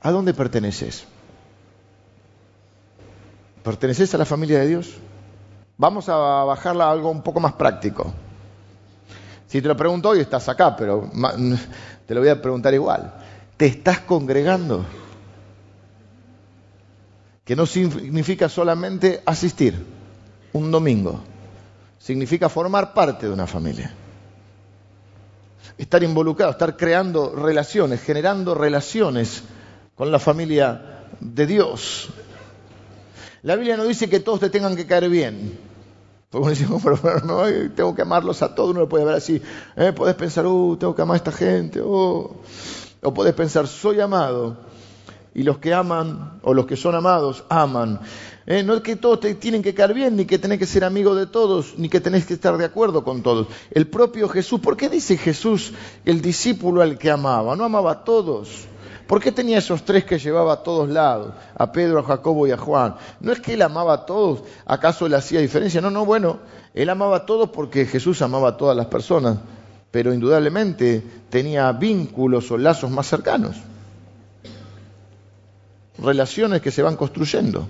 [0.00, 1.04] ¿A dónde perteneces?
[3.62, 4.94] ¿Perteneces a la familia de Dios?
[5.76, 8.12] Vamos a bajarla a algo un poco más práctico.
[9.46, 11.10] Si te lo pregunto hoy, estás acá, pero
[12.06, 13.14] te lo voy a preguntar igual.
[13.56, 14.84] ¿Te estás congregando?
[17.48, 19.74] que no significa solamente asistir
[20.52, 21.22] un domingo,
[21.98, 23.92] significa formar parte de una familia.
[25.76, 29.42] Estar involucrado, estar creando relaciones, generando relaciones
[29.94, 32.08] con la familia de Dios.
[33.42, 35.58] La Biblia no dice que todos te tengan que caer bien.
[36.30, 38.70] Porque uno dice, pero, no, tengo que amarlos a todos.
[38.70, 39.40] Uno lo puede ver así.
[39.76, 39.92] ¿eh?
[39.92, 41.80] Puedes pensar, uh, tengo que amar a esta gente.
[41.82, 42.36] Oh.
[43.00, 44.67] O puedes pensar, soy amado
[45.38, 48.00] y los que aman o los que son amados aman.
[48.44, 50.82] Eh, no es que todos te tienen que caer bien, ni que tenés que ser
[50.82, 53.46] amigo de todos, ni que tenés que estar de acuerdo con todos.
[53.70, 55.74] El propio Jesús, ¿por qué dice Jesús
[56.04, 57.54] el discípulo al que amaba?
[57.54, 58.66] No amaba a todos.
[59.06, 61.34] ¿Por qué tenía esos tres que llevaba a todos lados?
[61.54, 62.96] A Pedro, a Jacobo y a Juan.
[63.20, 65.80] No es que él amaba a todos, ¿acaso le hacía diferencia?
[65.80, 66.40] No, no, bueno,
[66.74, 69.38] él amaba a todos porque Jesús amaba a todas las personas,
[69.92, 73.54] pero indudablemente tenía vínculos o lazos más cercanos
[75.98, 77.68] relaciones que se van construyendo,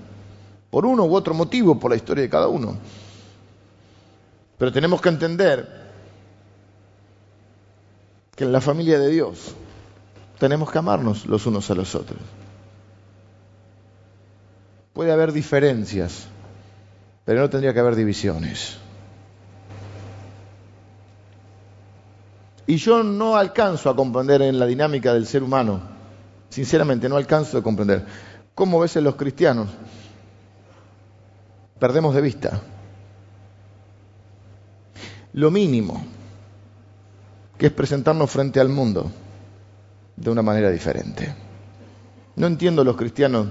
[0.69, 2.77] por uno u otro motivo, por la historia de cada uno.
[4.57, 5.67] Pero tenemos que entender
[8.35, 9.55] que en la familia de Dios
[10.37, 12.19] tenemos que amarnos los unos a los otros.
[14.93, 16.27] Puede haber diferencias,
[17.25, 18.77] pero no tendría que haber divisiones.
[22.67, 25.98] Y yo no alcanzo a comprender en la dinámica del ser humano
[26.49, 28.05] Sinceramente, no alcanzo a comprender.
[28.55, 29.69] ¿Cómo ves en los cristianos?
[31.79, 32.61] Perdemos de vista
[35.33, 36.03] lo mínimo,
[37.57, 39.11] que es presentarnos frente al mundo
[40.15, 41.33] de una manera diferente.
[42.35, 43.47] No entiendo los cristianos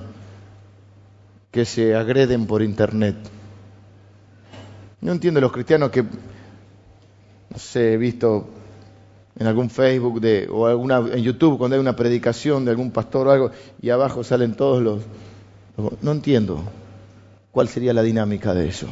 [1.51, 3.17] que se agreden por internet.
[5.01, 8.49] No entiendo los cristianos que, no sé, he visto
[9.39, 13.29] en algún Facebook de, o alguna, en YouTube cuando hay una predicación de algún pastor
[13.29, 15.03] o algo y abajo salen todos los,
[16.03, 16.65] No entiendo
[17.53, 18.89] cuál sería la dinámica de eso.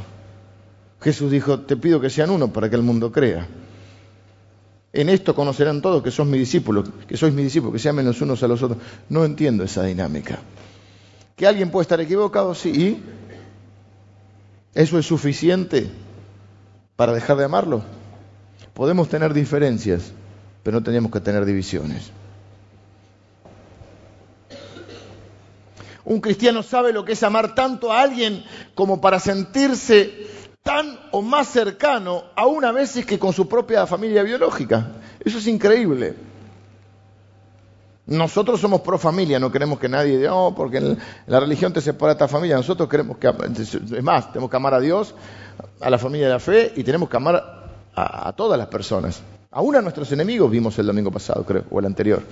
[1.01, 3.47] Jesús dijo, te pido que sean uno para que el mundo crea.
[4.93, 8.07] En esto conocerán todos que sos mi discípulo, que sois mi discípulo, que se amen
[8.07, 8.81] los unos a los otros.
[9.09, 10.39] No entiendo esa dinámica.
[11.35, 13.03] Que alguien puede estar equivocado, sí, ¿y
[14.75, 15.91] eso es suficiente
[16.95, 17.83] para dejar de amarlo?
[18.73, 20.13] Podemos tener diferencias,
[20.67, 22.11] pero no teníamos que tener divisiones.
[26.05, 30.27] Un cristiano sabe lo que es amar tanto a alguien como para sentirse
[30.65, 34.89] tan o más cercano, aún a veces que con su propia familia biológica.
[35.25, 36.17] Eso es increíble.
[38.07, 40.97] Nosotros somos pro familia, no queremos que nadie diga, oh, porque
[41.29, 42.57] la religión te separa esta familia.
[42.57, 45.15] Nosotros queremos que, es más, tenemos que amar a Dios,
[45.81, 49.23] a la familia de la fe y tenemos que amar a todas las personas.
[49.51, 52.23] Aún a nuestros enemigos vimos el domingo pasado, creo, o el anterior.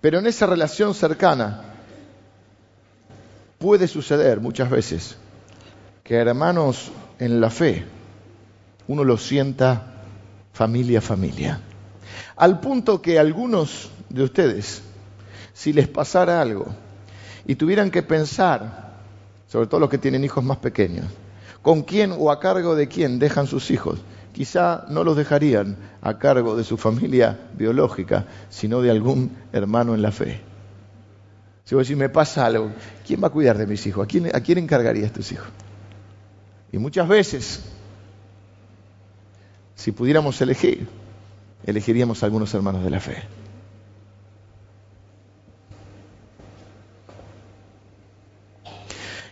[0.00, 1.62] Pero en esa relación cercana
[3.58, 5.16] puede suceder muchas veces
[6.02, 7.84] que hermanos en la fe
[8.88, 10.02] uno los sienta
[10.52, 11.60] familia a familia.
[12.36, 14.82] Al punto que algunos de ustedes,
[15.52, 16.66] si les pasara algo
[17.46, 18.94] y tuvieran que pensar,
[19.46, 21.06] sobre todo los que tienen hijos más pequeños,
[21.62, 24.00] con quién o a cargo de quién dejan sus hijos,
[24.40, 30.00] quizá no los dejarían a cargo de su familia biológica, sino de algún hermano en
[30.00, 30.40] la fe.
[31.64, 32.72] Si vos decís, me pasa algo,
[33.06, 34.02] ¿quién va a cuidar de mis hijos?
[34.02, 35.46] ¿A quién, a quién encargarías tus hijos?
[36.72, 37.64] Y muchas veces,
[39.74, 40.88] si pudiéramos elegir,
[41.66, 43.22] elegiríamos a algunos hermanos de la fe.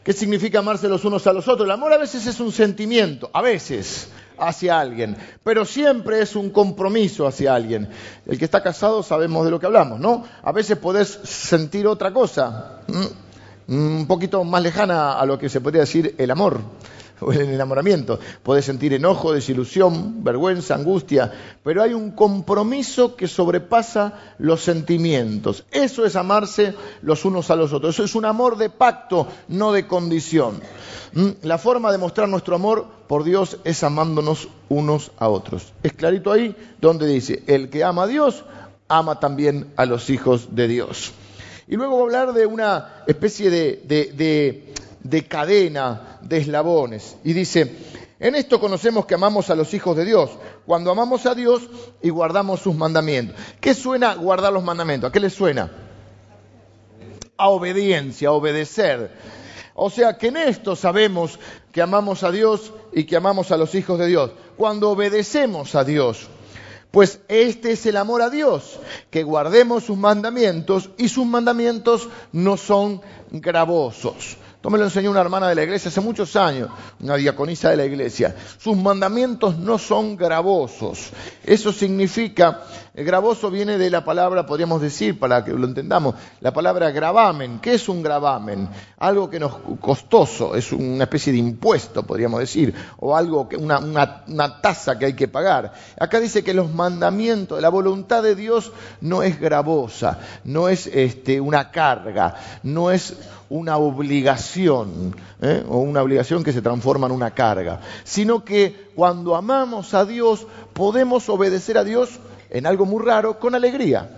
[0.04, 1.64] ¿Qué significa amarse los unos a los otros?
[1.64, 6.50] El amor a veces es un sentimiento, a veces, hacia alguien, pero siempre es un
[6.50, 7.88] compromiso hacia alguien.
[8.26, 10.24] El que está casado sabemos de lo que hablamos, ¿no?
[10.42, 12.80] A veces podés sentir otra cosa,
[13.66, 16.60] un poquito más lejana a lo que se podría decir el amor
[17.20, 18.18] o el enamoramiento.
[18.42, 25.64] Podés sentir enojo, desilusión, vergüenza, angustia, pero hay un compromiso que sobrepasa los sentimientos.
[25.70, 27.94] Eso es amarse los unos a los otros.
[27.94, 30.60] Eso es un amor de pacto, no de condición.
[31.12, 31.28] ¿Mm?
[31.42, 35.72] La forma de mostrar nuestro amor por Dios es amándonos unos a otros.
[35.82, 38.44] Es clarito ahí donde dice, el que ama a Dios,
[38.88, 41.12] ama también a los hijos de Dios.
[41.66, 44.74] Y luego a hablar de una especie de, de
[45.28, 47.16] cadena de eslabones.
[47.24, 47.74] Y dice,
[48.20, 50.30] en esto conocemos que amamos a los hijos de Dios,
[50.66, 51.68] cuando amamos a Dios
[52.02, 53.36] y guardamos sus mandamientos.
[53.60, 55.08] ¿Qué suena guardar los mandamientos?
[55.08, 55.70] ¿A qué le suena?
[57.36, 59.12] A obediencia, a obedecer.
[59.74, 61.38] O sea que en esto sabemos
[61.70, 64.32] que amamos a Dios y que amamos a los hijos de Dios.
[64.56, 66.28] Cuando obedecemos a Dios.
[66.90, 68.80] Pues este es el amor a Dios,
[69.10, 74.38] que guardemos sus mandamientos y sus mandamientos no son gravosos.
[74.58, 76.68] Esto me lo enseñó una hermana de la iglesia hace muchos años,
[76.98, 78.34] una diaconisa de la iglesia.
[78.58, 81.10] Sus mandamientos no son gravosos.
[81.44, 86.52] Eso significa, el gravoso viene de la palabra, podríamos decir, para que lo entendamos, la
[86.52, 87.60] palabra gravamen.
[87.60, 88.68] ¿Qué es un gravamen?
[88.98, 93.78] Algo que nos costoso, es una especie de impuesto, podríamos decir, o algo que una,
[93.78, 95.72] una tasa que hay que pagar.
[96.00, 101.40] Acá dice que los mandamientos, la voluntad de Dios no es gravosa, no es este,
[101.40, 103.14] una carga, no es
[103.50, 105.64] una obligación, ¿eh?
[105.68, 110.46] o una obligación que se transforma en una carga, sino que cuando amamos a Dios
[110.72, 114.10] podemos obedecer a Dios en algo muy raro, con alegría,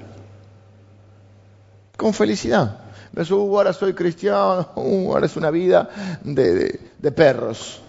[1.96, 2.90] con felicidad.
[3.16, 7.80] Uh, ahora soy cristiano, uh, ahora es una vida de, perros.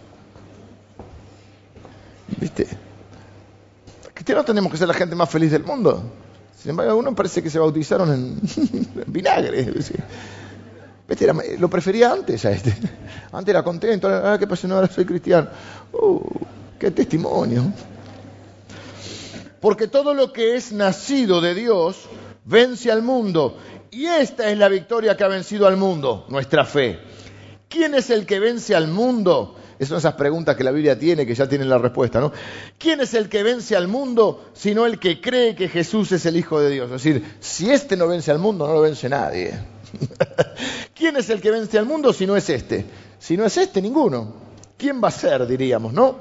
[2.37, 2.67] ¿Viste?
[4.13, 6.03] Cristianos tenemos que ser la gente más feliz del mundo.
[6.57, 8.39] Sin embargo, algunos parece que se bautizaron en,
[9.07, 9.73] vinagre
[11.59, 12.73] lo prefería antes a este.
[13.31, 14.67] Antes era contento, ah, ¿qué pasa?
[14.67, 15.49] No, ahora soy cristiano.
[15.93, 16.21] Uh,
[16.79, 17.71] qué testimonio.
[19.59, 22.07] Porque todo lo que es nacido de Dios
[22.45, 23.57] vence al mundo.
[23.91, 26.99] Y esta es la victoria que ha vencido al mundo, nuestra fe.
[27.69, 29.55] ¿Quién es el que vence al mundo?
[29.77, 32.31] Esas son esas preguntas que la Biblia tiene, que ya tienen la respuesta, ¿no?
[32.77, 36.37] ¿Quién es el que vence al mundo sino el que cree que Jesús es el
[36.37, 36.85] Hijo de Dios?
[36.85, 39.53] Es decir, si este no vence al mundo, no lo vence nadie.
[40.95, 42.85] ¿Quién es el que vence al mundo si no es este?
[43.19, 44.33] Si no es este, ninguno.
[44.77, 46.17] ¿Quién va a ser, diríamos, no?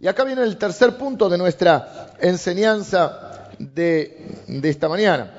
[0.00, 5.32] Y acá viene el tercer punto de nuestra enseñanza de, esta mañana.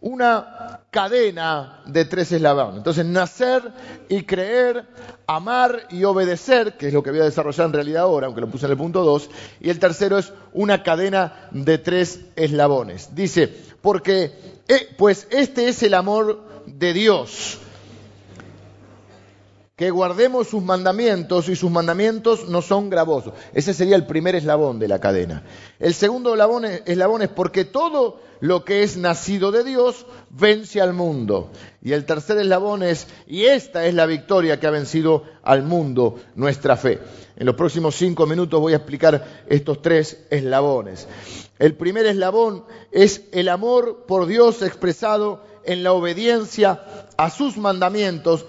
[0.00, 2.76] Una cadena de tres eslabones.
[2.76, 3.62] Entonces, nacer
[4.08, 4.86] y creer,
[5.26, 8.48] amar y obedecer, que es lo que voy a desarrollar en realidad ahora, aunque lo
[8.48, 9.30] puse en el punto 2.
[9.60, 13.16] Y el tercero es una cadena de tres eslabones.
[13.16, 17.58] Dice, porque, eh, pues este es el amor de Dios.
[19.76, 23.34] Que guardemos sus mandamientos y sus mandamientos no son gravosos.
[23.52, 25.42] Ese sería el primer eslabón de la cadena.
[25.80, 30.80] El segundo eslabón es, eslabón es porque todo lo que es nacido de Dios vence
[30.80, 31.50] al mundo.
[31.82, 36.20] Y el tercer eslabón es, y esta es la victoria que ha vencido al mundo,
[36.36, 37.00] nuestra fe.
[37.36, 41.08] En los próximos cinco minutos voy a explicar estos tres eslabones.
[41.58, 46.82] El primer eslabón es el amor por Dios expresado en la obediencia
[47.16, 48.46] a sus mandamientos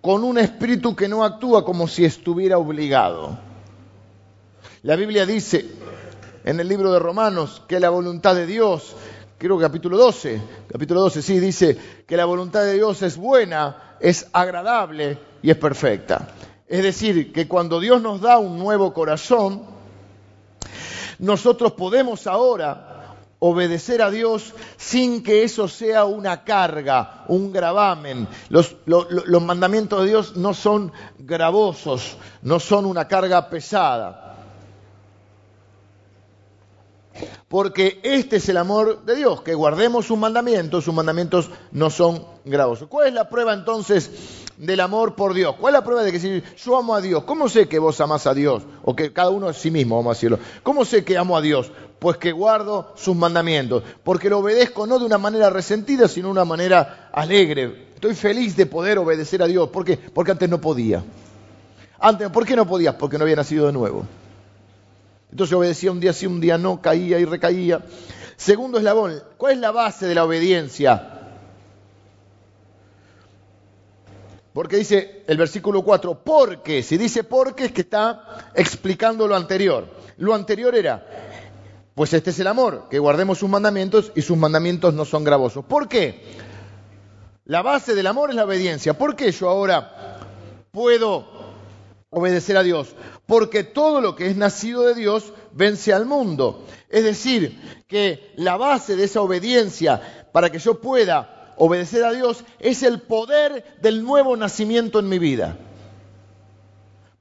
[0.00, 3.38] con un espíritu que no actúa como si estuviera obligado.
[4.82, 5.66] La Biblia dice
[6.44, 8.94] en el libro de Romanos que la voluntad de Dios,
[9.36, 13.96] creo que capítulo 12, capítulo 12 sí, dice que la voluntad de Dios es buena,
[14.00, 16.28] es agradable y es perfecta.
[16.66, 19.62] Es decir, que cuando Dios nos da un nuevo corazón,
[21.18, 22.87] nosotros podemos ahora
[23.40, 28.26] obedecer a Dios sin que eso sea una carga, un gravamen.
[28.48, 28.76] Los,
[29.40, 34.24] mandamientos de Dios no son gravosos, no son una carga pesada.
[37.48, 42.24] Porque este es el amor de Dios, que guardemos sus mandamientos, sus mandamientos no son
[42.44, 42.88] gravosos.
[42.88, 45.54] ¿Cuál es la prueba entonces del amor por Dios?
[45.58, 47.24] ¿Cuál es la prueba de que si yo amo a Dios?
[47.24, 48.64] ¿Cómo sé que vos amás a Dios?
[48.82, 50.38] O que cada uno es sí mismo, vamos a decirlo.
[50.62, 51.70] ¿Cómo sé que amo a Dios?
[51.98, 56.32] pues que guardo sus mandamientos, porque lo obedezco no de una manera resentida, sino de
[56.32, 57.88] una manera alegre.
[57.94, 59.68] Estoy feliz de poder obedecer a Dios.
[59.70, 59.96] ¿Por qué?
[59.96, 61.02] Porque antes no podía.
[61.98, 62.94] Antes, ¿Por qué no podías?
[62.94, 64.06] Porque no había nacido de nuevo.
[65.30, 67.84] Entonces obedecía un día sí, un día no, caía y recaía.
[68.36, 71.17] Segundo eslabón, ¿cuál es la base de la obediencia?
[74.52, 79.86] Porque dice el versículo 4, porque, si dice porque es que está explicando lo anterior.
[80.16, 81.06] Lo anterior era,
[81.94, 85.64] pues este es el amor, que guardemos sus mandamientos y sus mandamientos no son gravosos.
[85.64, 86.22] ¿Por qué?
[87.44, 88.94] La base del amor es la obediencia.
[88.94, 90.18] ¿Por qué yo ahora
[90.70, 91.26] puedo
[92.10, 92.94] obedecer a Dios?
[93.26, 96.64] Porque todo lo que es nacido de Dios vence al mundo.
[96.88, 102.44] Es decir, que la base de esa obediencia para que yo pueda obedecer a Dios
[102.58, 105.56] es el poder del nuevo nacimiento en mi vida.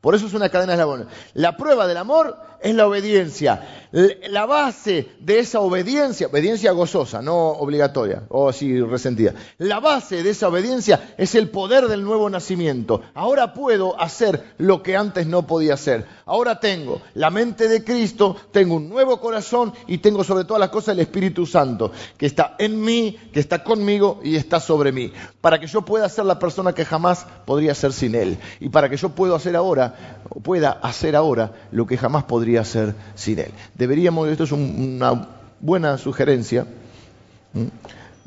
[0.02, 1.08] Por eso es una cadena de eslabones.
[1.34, 3.88] La prueba del amor es la obediencia.
[4.30, 9.34] La base de esa obediencia, obediencia gozosa, no obligatoria o así resentida.
[9.58, 13.02] La base de esa obediencia es el poder del nuevo nacimiento.
[13.14, 16.06] Ahora puedo hacer lo que antes no podía hacer.
[16.26, 20.70] Ahora tengo la mente de Cristo, tengo un nuevo corazón y tengo sobre todas las
[20.70, 25.14] cosas el Espíritu Santo, que está en mí, que está conmigo y está sobre mí.
[25.40, 28.38] Para que yo pueda ser la persona que jamás podría ser sin Él.
[28.60, 32.96] Y para que yo pueda hacer ahora, pueda hacer ahora lo que jamás podría hacer
[33.16, 33.52] sin Él.
[33.76, 35.28] Deberíamos, esto es una
[35.60, 36.66] buena sugerencia,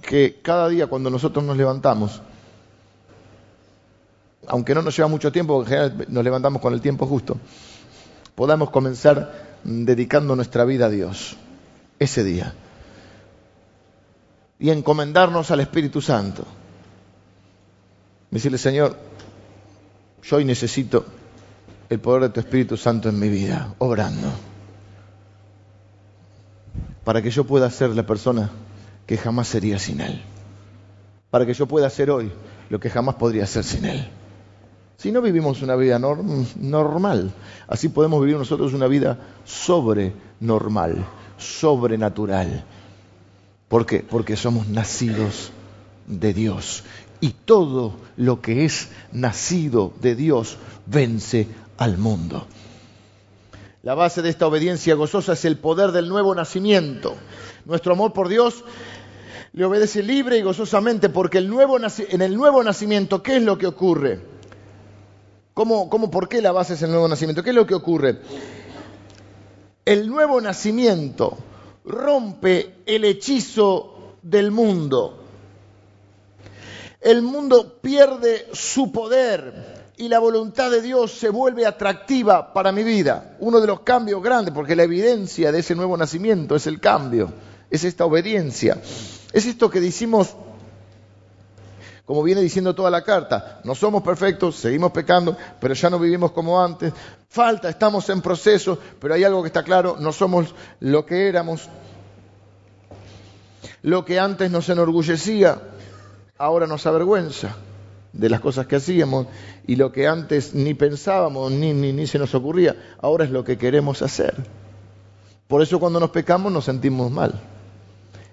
[0.03, 2.21] que cada día cuando nosotros nos levantamos,
[4.47, 7.39] aunque no nos lleva mucho tiempo, porque en general nos levantamos con el tiempo justo,
[8.35, 11.37] podamos comenzar dedicando nuestra vida a Dios
[11.99, 12.55] ese día
[14.59, 16.45] y encomendarnos al Espíritu Santo.
[18.31, 18.97] Decirle, Señor,
[20.23, 21.05] yo hoy necesito
[21.91, 24.30] el poder de tu Espíritu Santo en mi vida, obrando,
[27.05, 28.49] para que yo pueda ser la persona
[29.07, 30.22] que jamás sería sin Él,
[31.30, 32.30] para que yo pueda ser hoy
[32.68, 34.09] lo que jamás podría ser sin Él.
[34.99, 37.32] Si no vivimos una vida normal,
[37.66, 41.05] así podemos vivir nosotros una vida sobrenormal,
[41.38, 42.64] sobrenatural.
[43.66, 44.01] ¿Por qué?
[44.01, 45.51] Porque somos nacidos
[46.07, 46.84] de Dios.
[47.20, 51.49] Y todo lo que es nacido de Dios vence
[51.81, 52.47] al mundo.
[53.83, 57.16] La base de esta obediencia gozosa es el poder del nuevo nacimiento.
[57.64, 58.62] Nuestro amor por Dios
[59.55, 63.57] le obedece libre y gozosamente porque el nuevo, en el nuevo nacimiento, ¿qué es lo
[63.57, 64.20] que ocurre?
[65.55, 67.43] ¿Cómo, ¿Cómo, por qué la base es el nuevo nacimiento?
[67.43, 68.18] ¿Qué es lo que ocurre?
[69.87, 71.39] El nuevo nacimiento
[71.87, 75.24] rompe el hechizo del mundo.
[77.01, 82.82] El mundo pierde su poder y la voluntad de Dios se vuelve atractiva para mi
[82.82, 83.36] vida.
[83.38, 87.30] Uno de los cambios grandes, porque la evidencia de ese nuevo nacimiento es el cambio,
[87.68, 88.80] es esta obediencia.
[89.30, 90.34] Es esto que decimos,
[92.07, 96.32] como viene diciendo toda la carta, no somos perfectos, seguimos pecando, pero ya no vivimos
[96.32, 96.94] como antes.
[97.28, 101.68] Falta, estamos en proceso, pero hay algo que está claro, no somos lo que éramos.
[103.82, 105.61] Lo que antes nos enorgullecía,
[106.38, 107.55] ahora nos avergüenza
[108.13, 109.27] de las cosas que hacíamos
[109.67, 113.45] y lo que antes ni pensábamos ni, ni, ni se nos ocurría, ahora es lo
[113.45, 114.35] que queremos hacer.
[115.47, 117.41] Por eso cuando nos pecamos nos sentimos mal.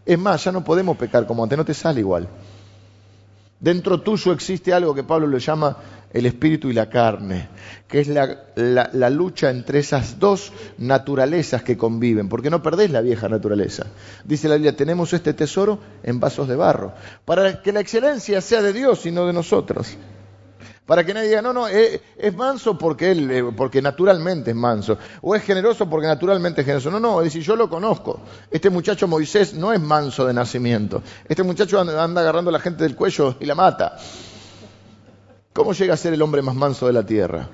[0.05, 2.27] Es más, ya no podemos pecar como antes, no te sale igual.
[3.59, 5.77] Dentro tuyo existe algo que Pablo le llama
[6.13, 7.49] el espíritu y la carne,
[7.87, 13.27] que es la, lucha entre esas dos naturalezas que conviven, porque no perdés la vieja
[13.27, 13.87] naturaleza.
[14.23, 16.93] Dice la Biblia, tenemos este tesoro en vasos de barro,
[17.25, 19.97] para que la excelencia sea de Dios y no de nosotros.
[20.87, 21.99] Para que nadie diga, no, no, es,
[22.37, 24.97] manso porque él, eh, porque naturalmente es manso.
[25.21, 26.89] O es generoso porque naturalmente es generoso.
[26.89, 28.21] No, no, es decir, yo lo conozco.
[28.49, 31.03] Este muchacho Moisés no es manso de nacimiento.
[31.27, 33.97] Este muchacho anda agarrando a la gente del cuello y la mata.
[35.51, 37.49] ¿Cómo llega a ser el hombre más manso de la tierra?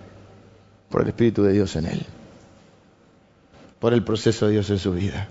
[0.90, 2.06] Por el Espíritu de Dios en él.
[3.80, 5.28] Por el proceso de Dios en su vida.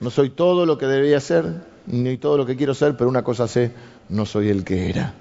[0.00, 1.44] No soy todo lo que debería ser,
[1.84, 3.72] ni todo lo que quiero ser, pero una cosa sé,
[4.08, 5.12] no soy el que era.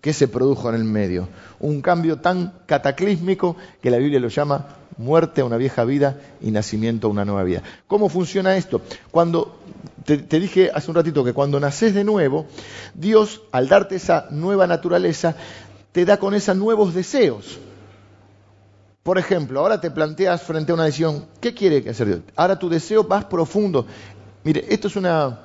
[0.00, 1.28] ¿Qué se produjo en el medio?
[1.58, 6.50] Un cambio tan cataclísmico que la Biblia lo llama muerte a una vieja vida y
[6.50, 7.62] nacimiento a una nueva vida.
[7.86, 8.80] ¿Cómo funciona esto?
[9.10, 9.58] Cuando
[10.04, 12.46] te, dije hace un ratito que cuando naces de nuevo,
[12.94, 15.36] Dios, al darte esa nueva naturaleza,
[15.92, 17.58] te da con esos nuevos deseos.
[19.02, 22.20] Por ejemplo, ahora te planteas frente a una decisión, ¿qué quiere hacer Dios?
[22.36, 23.86] Ahora tu deseo más profundo.
[24.44, 25.40] Mire, esto es una,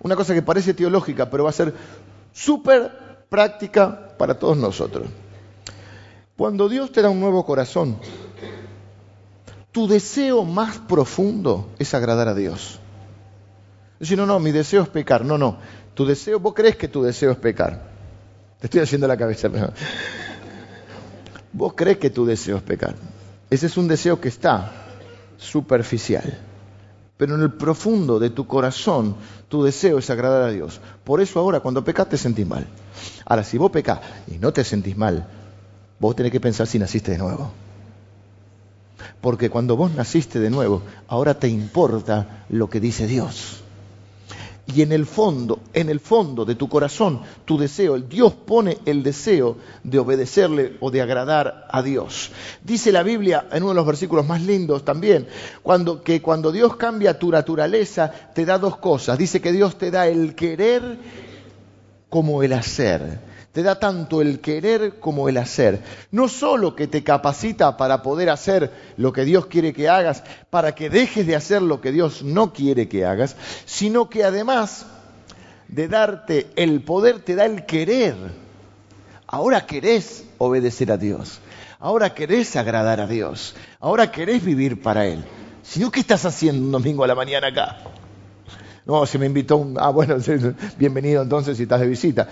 [0.00, 1.74] una cosa que parece teológica, pero va a ser
[2.32, 5.08] súper práctica para todos nosotros.
[6.36, 7.98] Cuando Dios te da un nuevo corazón,
[9.70, 12.78] tu deseo más profundo es agradar a Dios.
[14.00, 15.24] Si no, no, mi deseo es pecar.
[15.24, 15.58] No, no.
[15.94, 17.88] Tu deseo, vos crees que tu deseo es pecar.
[18.60, 19.48] Te estoy haciendo la cabeza.
[21.52, 22.96] Vos crees que tu deseo es pecar.
[23.48, 24.72] Ese es un deseo que está
[25.36, 26.38] superficial.
[27.16, 29.16] Pero en el profundo de tu corazón
[29.48, 30.80] tu deseo es agradar a Dios.
[31.04, 32.66] Por eso ahora cuando pecas te sentís mal.
[33.24, 35.26] Ahora, si vos pecás y no te sentís mal,
[35.98, 37.50] vos tenés que pensar si naciste de nuevo.
[39.20, 43.63] Porque cuando vos naciste de nuevo, ahora te importa lo que dice Dios.
[44.66, 48.78] Y en el fondo, en el fondo de tu corazón, tu deseo, el Dios pone
[48.86, 52.30] el deseo de obedecerle o de agradar a Dios.
[52.62, 55.28] Dice la Biblia en uno de los versículos más lindos también,
[55.62, 59.18] cuando, que cuando Dios cambia tu naturaleza, te da dos cosas.
[59.18, 60.98] Dice que Dios te da el querer
[62.08, 65.80] como el hacer te da tanto el querer como el hacer.
[66.10, 70.74] No solo que te capacita para poder hacer lo que Dios quiere que hagas, para
[70.74, 74.86] que dejes de hacer lo que Dios no quiere que hagas, sino que además
[75.68, 78.16] de darte el poder, te da el querer.
[79.28, 81.38] Ahora querés obedecer a Dios.
[81.78, 83.54] Ahora querés agradar a Dios.
[83.78, 85.24] Ahora querés vivir para Él.
[85.62, 87.76] Si no, ¿qué estás haciendo un domingo a la mañana acá?
[88.84, 89.76] No, se me invitó un...
[89.78, 90.16] Ah, bueno,
[90.76, 92.28] bienvenido entonces si estás de visita.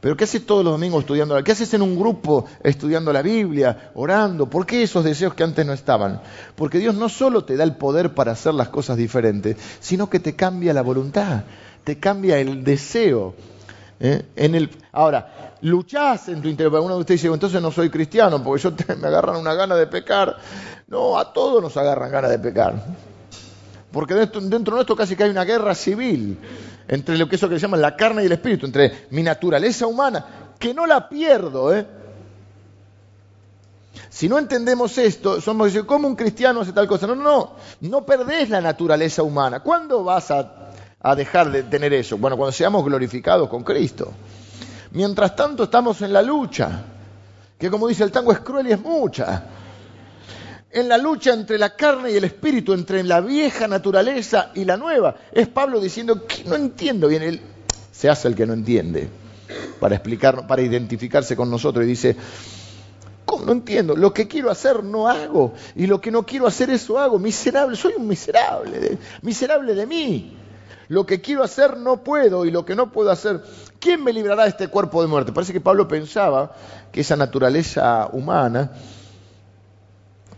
[0.00, 1.34] Pero ¿qué haces todos los domingos estudiando?
[1.34, 4.48] la ¿Qué haces en un grupo estudiando la Biblia, orando?
[4.48, 6.20] ¿Por qué esos deseos que antes no estaban?
[6.54, 10.20] Porque Dios no solo te da el poder para hacer las cosas diferentes, sino que
[10.20, 11.42] te cambia la voluntad,
[11.82, 13.34] te cambia el deseo.
[13.98, 14.22] ¿eh?
[14.92, 16.80] Ahora, luchás en tu interior.
[16.80, 19.88] Uno de ustedes dice, entonces no soy cristiano, porque yo me agarran una gana de
[19.88, 20.36] pecar.
[20.86, 22.74] No, a todos nos agarran ganas de pecar.
[23.90, 26.38] Porque dentro, dentro nuestro casi que hay una guerra civil
[26.88, 29.86] entre lo que eso que se llama la carne y el espíritu, entre mi naturaleza
[29.86, 30.24] humana,
[30.58, 31.86] que no la pierdo, ¿eh?
[34.08, 37.06] Si no entendemos esto, somos ¿cómo un cristiano hace tal cosa?
[37.06, 39.60] No, no, no, no perdés la naturaleza humana.
[39.60, 40.70] ¿Cuándo vas a,
[41.00, 42.16] a dejar de tener eso?
[42.16, 44.12] Bueno, cuando seamos glorificados con Cristo.
[44.92, 46.84] Mientras tanto estamos en la lucha,
[47.58, 49.44] que como dice el tango es cruel y es mucha
[50.70, 54.76] en la lucha entre la carne y el espíritu, entre la vieja naturaleza y la
[54.76, 55.16] nueva.
[55.32, 57.22] Es Pablo diciendo que no entiendo bien.
[57.22, 57.40] Él
[57.90, 59.08] se hace el que no entiende
[59.80, 62.16] para explicar, para identificarse con nosotros y dice,
[63.24, 63.96] ¿cómo no entiendo?
[63.96, 67.18] Lo que quiero hacer no hago y lo que no quiero hacer eso hago.
[67.18, 70.36] Miserable, soy un miserable, miserable de mí.
[70.88, 73.42] Lo que quiero hacer no puedo y lo que no puedo hacer,
[73.78, 75.32] ¿quién me librará de este cuerpo de muerte?
[75.32, 76.52] Parece que Pablo pensaba
[76.90, 78.72] que esa naturaleza humana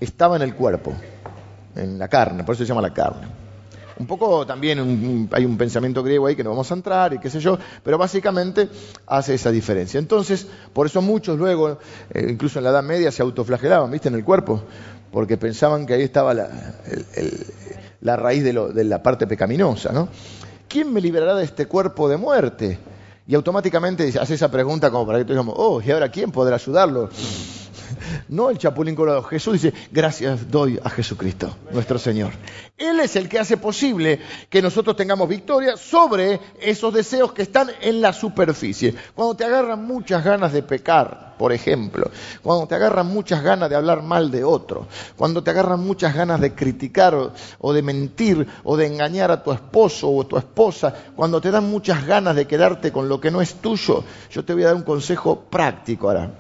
[0.01, 0.95] estaba en el cuerpo,
[1.77, 3.29] en la carne, por eso se llama la carne.
[4.01, 7.29] Un poco también hay un pensamiento griego ahí que no vamos a entrar y qué
[7.29, 8.71] sé yo, pero básicamente
[9.07, 9.99] hace esa diferencia.
[9.99, 11.79] Entonces, por eso muchos luego,
[12.09, 14.09] eh, incluso en la Edad Media, se autoflagelaban, ¿viste?
[14.09, 14.63] En el cuerpo,
[15.13, 20.09] porque pensaban que ahí estaba la, raíz de, de la parte pecaminosa, ¿no?
[20.67, 22.79] ¿Quién me liberará de este cuerpo de muerte?
[23.27, 27.11] Y automáticamente hace esa pregunta como para que digamos, oh, ¿y ahora quién podrá ayudarlo?
[28.29, 29.23] no el chapulín colorado.
[29.25, 32.33] Jesús dice, gracias doy a Jesucristo, nuestro Señor.
[32.77, 37.71] Él es el que hace posible que nosotros tengamos victoria sobre esos deseos que están
[37.81, 38.95] en la superficie.
[39.15, 42.11] Cuando te agarran muchas ganas de pecar, por ejemplo,
[42.43, 44.87] cuando te agarran muchas ganas de hablar mal de otro,
[45.17, 47.15] cuando te agarran muchas ganas de criticar
[47.59, 51.71] o, de mentir o de engañar a tu esposo o tu esposa, cuando te dan
[51.71, 54.75] muchas ganas de quedarte con lo que no es tuyo, yo te voy a dar
[54.77, 56.31] un consejo práctico ahora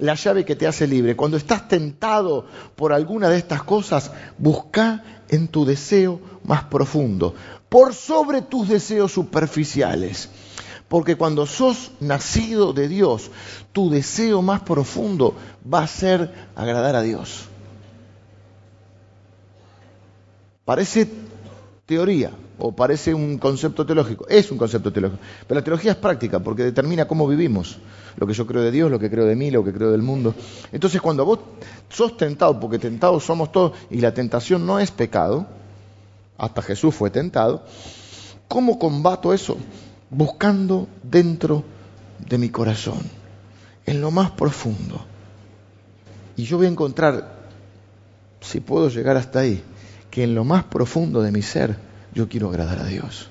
[0.00, 1.14] la llave que te hace libre.
[1.14, 7.34] Cuando estás tentado por alguna de estas cosas, busca en tu deseo más profundo,
[7.68, 10.28] por sobre tus deseos superficiales.
[10.88, 13.30] Porque cuando sos nacido de Dios,
[13.72, 15.36] tu deseo más profundo
[15.72, 17.44] va a ser agradar a Dios.
[20.64, 21.08] Parece
[21.86, 24.26] teoría, o parece un concepto teológico.
[24.28, 25.22] Es un concepto teológico.
[25.46, 27.78] Pero la teología es práctica porque determina cómo vivimos.
[28.16, 30.02] Lo que yo creo de Dios, lo que creo de mí, lo que creo del
[30.02, 30.34] mundo.
[30.72, 31.40] Entonces cuando vos
[31.88, 35.46] sos tentado, porque tentados somos todos, y la tentación no es pecado,
[36.38, 37.64] hasta Jesús fue tentado,
[38.48, 39.56] ¿cómo combato eso?
[40.10, 41.64] Buscando dentro
[42.28, 43.00] de mi corazón,
[43.86, 45.00] en lo más profundo.
[46.36, 47.40] Y yo voy a encontrar,
[48.40, 49.62] si puedo llegar hasta ahí,
[50.10, 51.76] que en lo más profundo de mi ser,
[52.14, 53.28] yo quiero agradar a Dios.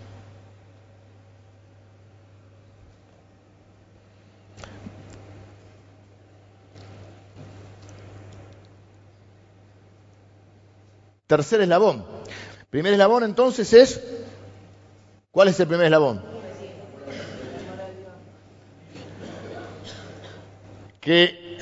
[11.27, 12.05] Tercer eslabón.
[12.71, 14.01] Primer eslabón entonces es,
[15.31, 16.23] ¿cuál es el primer eslabón?
[20.99, 21.59] Que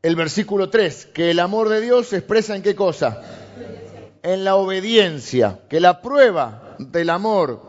[0.00, 3.37] el versículo 3, que el amor de Dios se expresa en qué cosa?
[4.28, 7.62] En la obediencia, que la prueba del amor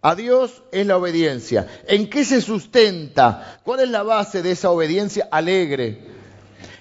[0.00, 1.66] a Dios es la obediencia.
[1.88, 3.58] ¿En qué se sustenta?
[3.64, 6.06] ¿Cuál es la base de esa obediencia alegre?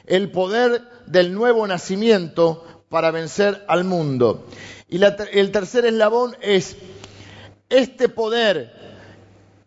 [0.05, 4.45] El poder del nuevo nacimiento para vencer al mundo.
[4.88, 6.78] Y el tercer eslabón es
[7.70, 8.72] este poder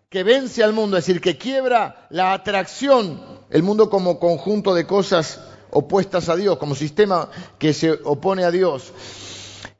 [0.08, 3.20] que vence al mundo, es decir, que quiebra la atracción,
[3.50, 5.40] el mundo como conjunto de cosas
[5.70, 7.28] opuestas a Dios, como sistema
[7.58, 8.92] que se opone a Dios.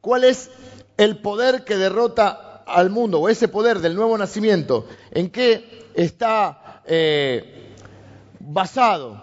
[0.00, 0.50] ¿Cuál es
[0.96, 4.86] el poder que derrota al mundo, o ese poder del nuevo nacimiento?
[5.10, 7.74] ¿En qué está eh,
[8.38, 9.22] basado?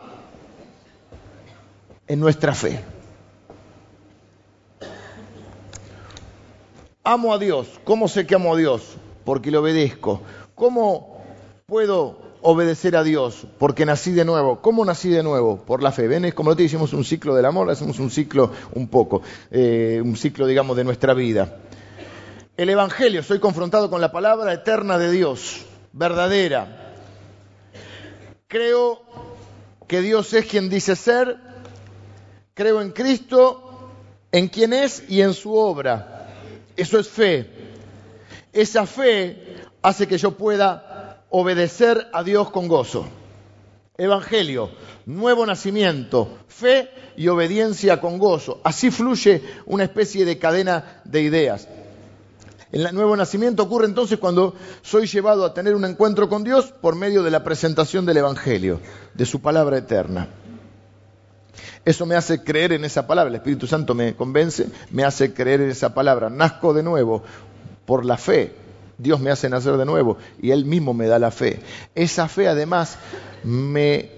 [2.08, 2.84] En nuestra fe.
[7.04, 7.68] Amo a Dios.
[7.84, 8.96] ¿Cómo sé que amo a Dios?
[9.24, 10.22] Porque le obedezco.
[10.56, 11.24] ¿Cómo
[11.66, 13.46] puedo obedecer a Dios?
[13.58, 14.62] Porque nací de nuevo.
[14.62, 15.58] ¿Cómo nací de nuevo?
[15.66, 16.08] Por la fe.
[16.08, 16.32] ¿Ven?
[16.32, 19.22] Como lo te hicimos un ciclo del amor, hacemos un ciclo un poco,
[19.52, 21.58] eh, un ciclo, digamos, de nuestra vida.
[22.56, 26.94] El Evangelio, soy confrontado con la palabra eterna de Dios, verdadera.
[28.48, 29.02] Creo
[29.86, 31.38] que Dios es quien dice ser,
[32.54, 33.92] creo en Cristo,
[34.32, 36.30] en quien es y en su obra.
[36.78, 37.52] Eso es fe.
[38.54, 40.87] Esa fe hace que yo pueda
[41.30, 43.06] obedecer a Dios con gozo.
[43.98, 44.70] Evangelio,
[45.06, 48.62] nuevo nacimiento, fe y obediencia con gozo.
[48.64, 51.68] Así fluye una especie de cadena de ideas.
[52.72, 56.96] El nuevo nacimiento ocurre entonces cuando soy llevado a tener un encuentro con Dios por
[56.96, 58.82] medio de la presentación del Evangelio,
[59.14, 60.28] de su palabra eterna.
[61.86, 65.62] Eso me hace creer en esa palabra, el Espíritu Santo me convence, me hace creer
[65.62, 66.30] en esa palabra.
[66.30, 67.24] Nazco de nuevo
[67.86, 68.54] por la fe.
[68.98, 71.60] Dios me hace nacer de nuevo y Él mismo me da la fe.
[71.96, 72.98] Esa fe además
[73.44, 74.12] me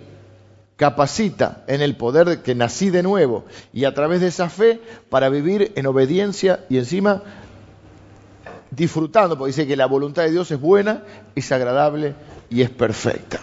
[0.80, 4.80] capacita en el poder de que nací de nuevo y a través de esa fe
[5.09, 7.21] para vivir en obediencia y encima
[8.71, 11.03] disfrutando, porque dice que la voluntad de Dios es buena,
[11.36, 12.15] es agradable
[12.49, 13.41] y es perfecta.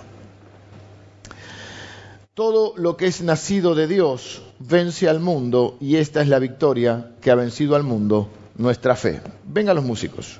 [2.33, 7.13] Todo lo que es nacido de Dios vence al mundo y esta es la victoria
[7.21, 9.21] que ha vencido al mundo, nuestra fe.
[9.45, 10.39] Vengan los músicos.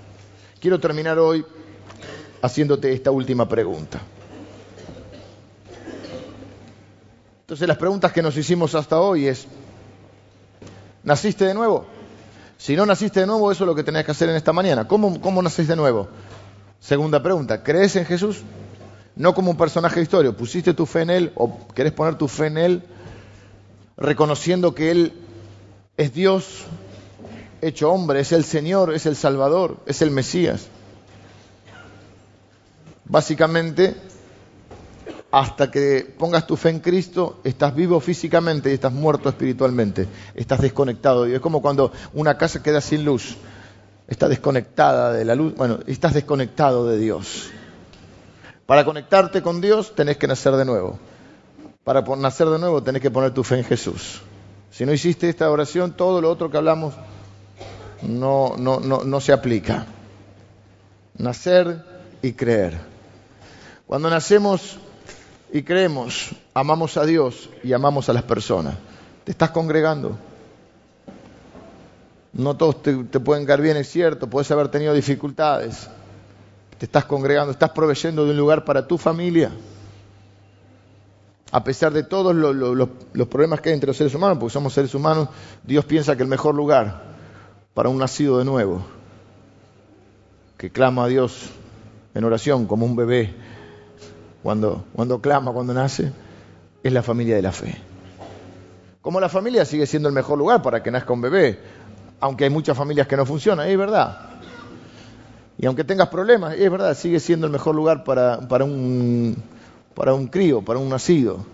[0.61, 1.45] Quiero terminar hoy
[2.43, 4.01] haciéndote esta última pregunta.
[7.41, 9.47] Entonces las preguntas que nos hicimos hasta hoy es,
[11.05, 11.87] ¿naciste de nuevo?
[12.59, 14.89] Si no naciste de nuevo, eso es lo que tenés que hacer en esta mañana.
[14.89, 16.09] ¿Cómo, cómo naciste de nuevo?
[16.81, 18.43] Segunda pregunta, ¿crees en Jesús?
[19.17, 20.33] no como un personaje de historia.
[20.33, 22.83] Pusiste tu fe en Él o querés poner tu fe en Él
[23.97, 25.13] reconociendo que Él
[25.97, 26.65] es Dios
[27.61, 30.69] hecho hombre, es el Señor, es el Salvador, es el Mesías.
[33.05, 33.97] Básicamente,
[35.31, 40.09] hasta que pongas tu fe en Cristo, estás vivo físicamente y estás muerto espiritualmente.
[40.35, 41.27] Estás desconectado.
[41.27, 43.37] Es como cuando una casa queda sin luz.
[44.09, 45.55] Está desconectada de la luz.
[45.57, 47.51] Bueno, estás desconectado de Dios.
[48.67, 50.99] Para conectarte con Dios tenés que nacer de nuevo.
[51.85, 54.23] Para nacer de nuevo tenés que poner tu fe en Jesús.
[54.71, 56.95] Si no hiciste esta oración, todo lo otro que hablamos
[58.03, 59.87] no, no, no, no se aplica.
[61.19, 61.85] Nacer
[62.23, 62.79] y creer.
[63.87, 64.79] Cuando nacemos
[65.53, 68.75] y creemos, amamos a Dios y amamos a las personas.
[69.25, 70.17] ¿Te estás congregando?
[72.33, 75.89] No todos te, pueden caer bien, es cierto, puedes haber tenido dificultades
[76.79, 79.51] te estás congregando, estás proveyendo de un lugar para tu familia.
[81.53, 84.95] A pesar de todos los, problemas que hay entre los seres humanos, porque somos seres
[84.95, 85.29] humanos,
[85.63, 87.16] Dios piensa que el mejor lugar
[87.77, 88.81] para un nacido de nuevo,
[90.57, 91.51] que clama a Dios
[92.15, 93.35] en oración como un bebé,
[94.43, 96.11] cuando, cuando clama, cuando nace,
[96.83, 97.77] es la familia de la fe.
[99.03, 101.59] Como la familia sigue siendo el mejor lugar para que nazca un bebé,
[102.19, 104.21] aunque hay muchas familias que no funcionan, es verdad.
[105.59, 109.37] Y aunque tengas problemas, es verdad, sigue siendo el mejor lugar para, para, un,
[109.95, 111.45] para un crío, para un nacido,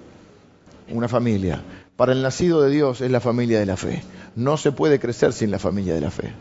[0.88, 1.60] una familia.
[2.02, 4.02] Para el nacido de Dios es la familia de la fe.
[4.34, 6.32] No se puede crecer sin la familia de la fe.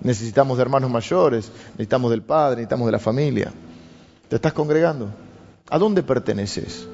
[0.00, 3.52] Necesitamos de hermanos mayores, necesitamos del padre, necesitamos de la familia.
[4.30, 5.10] ¿Te estás congregando?
[5.68, 6.88] ¿A dónde perteneces?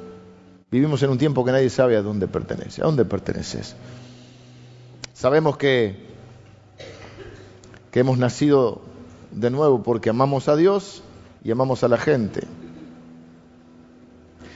[0.68, 2.82] Vivimos en un tiempo que nadie sabe a dónde pertenece.
[2.82, 3.76] ¿A dónde perteneces?
[5.14, 6.08] Sabemos que
[7.92, 8.80] que hemos nacido
[9.30, 11.04] de nuevo porque amamos a Dios
[11.44, 12.48] y amamos a la gente.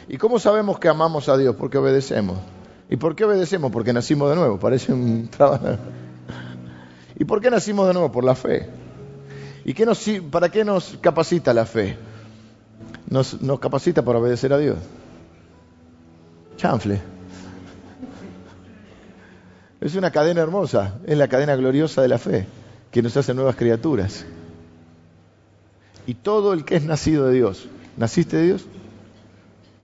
[0.08, 1.56] ¿Y cómo sabemos que amamos a Dios?
[1.56, 2.38] Porque obedecemos.
[2.88, 3.72] ¿Y por qué obedecemos?
[3.72, 4.58] Porque nacimos de nuevo.
[4.58, 5.76] Parece un trabajo.
[7.18, 8.12] ¿Y por qué nacimos de nuevo?
[8.12, 8.68] Por la fe.
[9.64, 11.96] ¿Y qué nos, para qué nos capacita la fe?
[13.08, 14.78] Nos, nos capacita para obedecer a Dios.
[16.56, 17.00] Chanfle.
[19.80, 22.46] Es una cadena hermosa, es la cadena gloriosa de la fe
[22.90, 24.24] que nos hace nuevas criaturas.
[26.06, 28.66] Y todo el que es nacido de Dios, ¿naciste de Dios?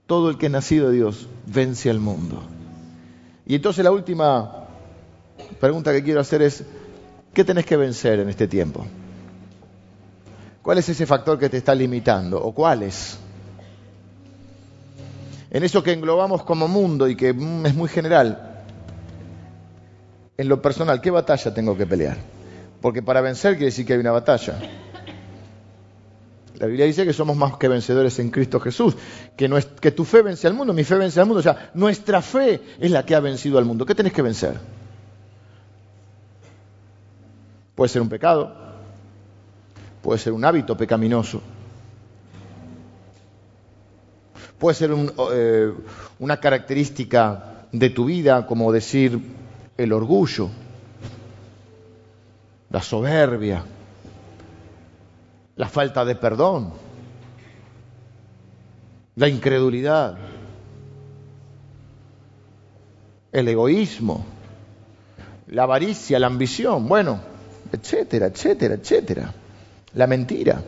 [0.07, 2.41] Todo el que es nacido de Dios vence al mundo.
[3.45, 4.67] Y entonces la última
[5.59, 6.63] pregunta que quiero hacer es,
[7.33, 8.85] ¿qué tenés que vencer en este tiempo?
[10.61, 12.41] ¿Cuál es ese factor que te está limitando?
[12.41, 13.17] ¿O cuáles?
[15.51, 18.63] En eso que englobamos como mundo y que mm, es muy general,
[20.37, 22.17] en lo personal, ¿qué batalla tengo que pelear?
[22.81, 24.59] Porque para vencer quiere decir que hay una batalla.
[26.59, 28.95] La Biblia dice que somos más que vencedores en Cristo Jesús,
[29.35, 31.39] que, tu fe vence al mundo, mi fe vence al mundo.
[31.39, 33.85] O sea, nuestra fe es la que ha vencido al mundo.
[33.85, 34.59] ¿Qué tenés que vencer?
[37.73, 38.55] Puede ser un pecado,
[40.03, 41.41] puede ser un hábito pecaminoso,
[44.59, 44.91] puede ser
[45.31, 45.73] eh,
[46.19, 49.19] una característica de tu vida, como decir
[49.75, 50.49] el orgullo,
[52.69, 53.63] la soberbia,
[55.55, 56.73] la falta de perdón,
[59.15, 60.17] la incredulidad,
[63.31, 64.25] el egoísmo,
[65.47, 67.19] la avaricia, la ambición, bueno,
[67.71, 69.33] etcétera, etcétera, etcétera,
[69.93, 70.63] la mentira.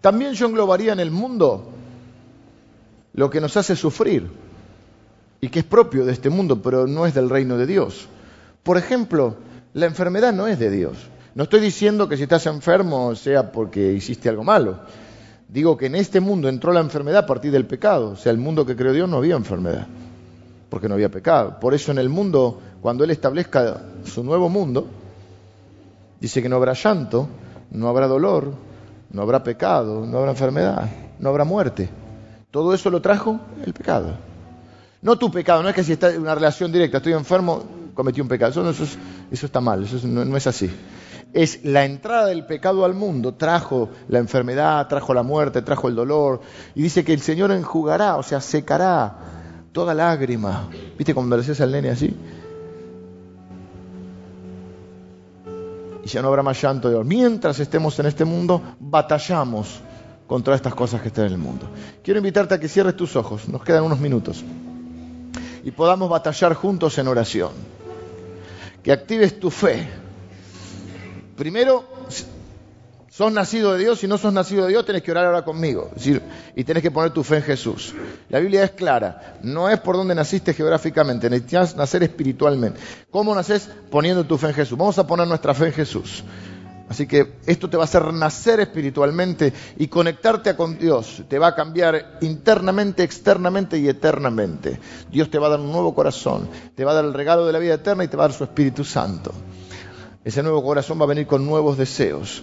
[0.00, 1.70] También yo englobaría en el mundo
[3.14, 4.30] lo que nos hace sufrir
[5.40, 8.06] y que es propio de este mundo, pero no es del reino de Dios.
[8.62, 9.36] Por ejemplo,
[9.72, 10.96] la enfermedad no es de Dios.
[11.34, 14.78] No estoy diciendo que si estás enfermo sea porque hiciste algo malo.
[15.48, 18.10] Digo que en este mundo entró la enfermedad a partir del pecado.
[18.10, 19.86] O sea, el mundo que creó Dios no había enfermedad,
[20.70, 21.58] porque no había pecado.
[21.58, 24.86] Por eso en el mundo, cuando Él establezca su nuevo mundo,
[26.20, 27.28] dice que no habrá llanto,
[27.72, 28.54] no habrá dolor,
[29.10, 31.88] no habrá pecado, no habrá enfermedad, no habrá muerte.
[32.52, 34.14] Todo eso lo trajo el pecado.
[35.02, 38.20] No tu pecado, no es que si está en una relación directa, estoy enfermo, cometí
[38.20, 38.50] un pecado.
[38.52, 38.84] Eso,
[39.30, 40.70] eso, está mal, eso no es así
[41.34, 45.96] es la entrada del pecado al mundo, trajo la enfermedad, trajo la muerte, trajo el
[45.96, 46.40] dolor,
[46.76, 49.16] y dice que el Señor enjugará, o sea, secará
[49.72, 50.70] toda lágrima.
[50.96, 52.16] ¿Viste cuando le decías al nene así?
[56.04, 57.06] Y ya no habrá más llanto de dolor.
[57.06, 59.80] Mientras estemos en este mundo, batallamos
[60.28, 61.66] contra estas cosas que están en el mundo.
[62.04, 64.44] Quiero invitarte a que cierres tus ojos, nos quedan unos minutos,
[65.64, 67.50] y podamos batallar juntos en oración.
[68.84, 70.03] Que actives tu fe
[71.36, 71.84] primero,
[73.08, 75.90] sos nacido de Dios, si no sos nacido de Dios, tenés que orar ahora conmigo.
[76.56, 77.94] y tenés que poner tu fe en Jesús.
[78.28, 82.80] La Biblia es clara, no es por donde naciste geográficamente, necesitas nacer espiritualmente.
[83.10, 83.70] ¿Cómo naces?
[83.90, 84.76] Poniendo tu fe en Jesús.
[84.76, 86.24] Vamos a poner nuestra fe en Jesús.
[86.88, 91.22] Así que esto te va a hacer nacer espiritualmente y conectarte con Dios.
[91.28, 94.78] Te va a cambiar internamente, externamente y eternamente.
[95.10, 97.52] Dios te va a dar un nuevo corazón, te va a dar el regalo de
[97.52, 99.32] la vida eterna y te va a dar su Espíritu Santo.
[100.24, 102.42] Ese nuevo corazón va a venir con nuevos deseos,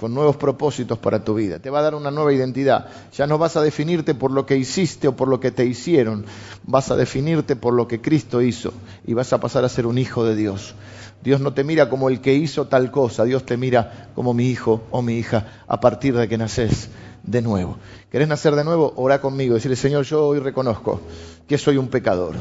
[0.00, 1.60] con nuevos propósitos para tu vida.
[1.60, 2.88] Te va a dar una nueva identidad.
[3.16, 6.26] Ya no vas a definirte por lo que hiciste o por lo que te hicieron.
[6.64, 8.72] Vas a definirte por lo que Cristo hizo
[9.06, 10.74] y vas a pasar a ser un hijo de Dios.
[11.22, 14.48] Dios no te mira como el que hizo tal cosa, Dios te mira como mi
[14.48, 16.90] hijo o mi hija a partir de que naces
[17.24, 17.78] de nuevo.
[18.10, 18.92] ¿Querés nacer de nuevo?
[18.96, 21.00] Ora conmigo, decirle, Señor, yo hoy reconozco
[21.46, 22.36] que soy un pecador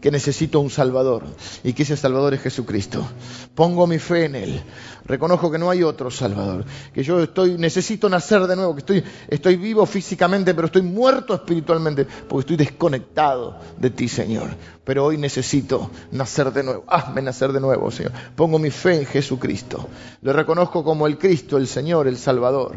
[0.00, 1.24] que necesito un Salvador
[1.64, 3.06] y que ese Salvador es Jesucristo.
[3.54, 4.62] Pongo mi fe en Él.
[5.04, 9.04] Reconozco que no hay otro Salvador, que yo estoy, necesito nacer de nuevo, que estoy,
[9.28, 14.50] estoy vivo físicamente, pero estoy muerto espiritualmente, porque estoy desconectado de ti, Señor.
[14.84, 16.84] Pero hoy necesito nacer de nuevo.
[16.86, 18.12] Hazme nacer de nuevo, Señor.
[18.34, 19.88] Pongo mi fe en Jesucristo.
[20.22, 22.76] Lo reconozco como el Cristo, el Señor, el Salvador,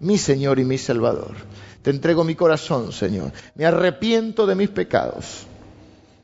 [0.00, 0.99] mi Señor y mi Salvador.
[1.82, 3.32] Te entrego mi corazón, Señor.
[3.54, 5.46] Me arrepiento de mis pecados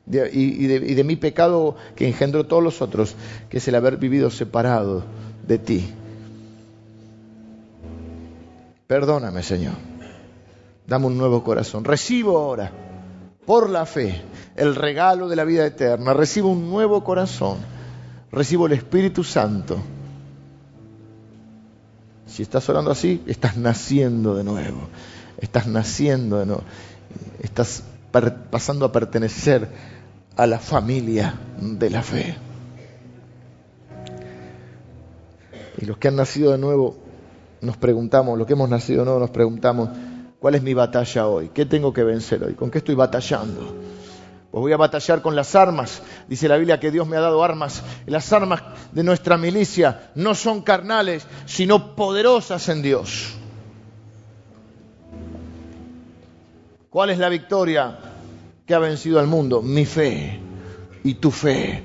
[0.06, 3.14] y, de, mi pecado que engendró todos los otros,
[3.48, 5.04] que es el haber vivido separado
[5.46, 5.94] de ti.
[8.86, 9.74] Perdóname, Señor.
[10.86, 11.84] Dame un nuevo corazón.
[11.84, 12.70] Recibo ahora,
[13.44, 14.22] por la fe,
[14.54, 16.14] el regalo de la vida eterna.
[16.14, 17.58] Recibo un nuevo corazón.
[18.30, 19.78] Recibo el Espíritu Santo.
[22.26, 24.88] Si estás orando así, estás naciendo de nuevo.
[25.38, 26.62] Estás naciendo de nuevo.
[27.40, 27.82] Estás
[28.50, 29.68] pasando a pertenecer
[30.36, 32.36] a la familia de la fe.
[35.78, 36.96] Y los que han nacido de nuevo
[37.60, 39.90] nos preguntamos, los que hemos nacido de nuevo nos preguntamos,
[40.38, 41.50] ¿cuál es mi batalla hoy?
[41.52, 42.54] ¿Qué tengo que vencer hoy?
[42.54, 43.76] ¿Con qué estoy batallando?
[44.60, 46.02] Voy a batallar con las armas.
[46.28, 47.82] Dice la Biblia que Dios me ha dado armas.
[48.06, 53.34] Las armas de nuestra milicia no son carnales, sino poderosas en Dios.
[56.88, 57.98] ¿Cuál es la victoria?
[58.66, 59.62] que ha vencido al mundo?
[59.62, 60.40] Mi fe
[61.04, 61.82] y tu fe.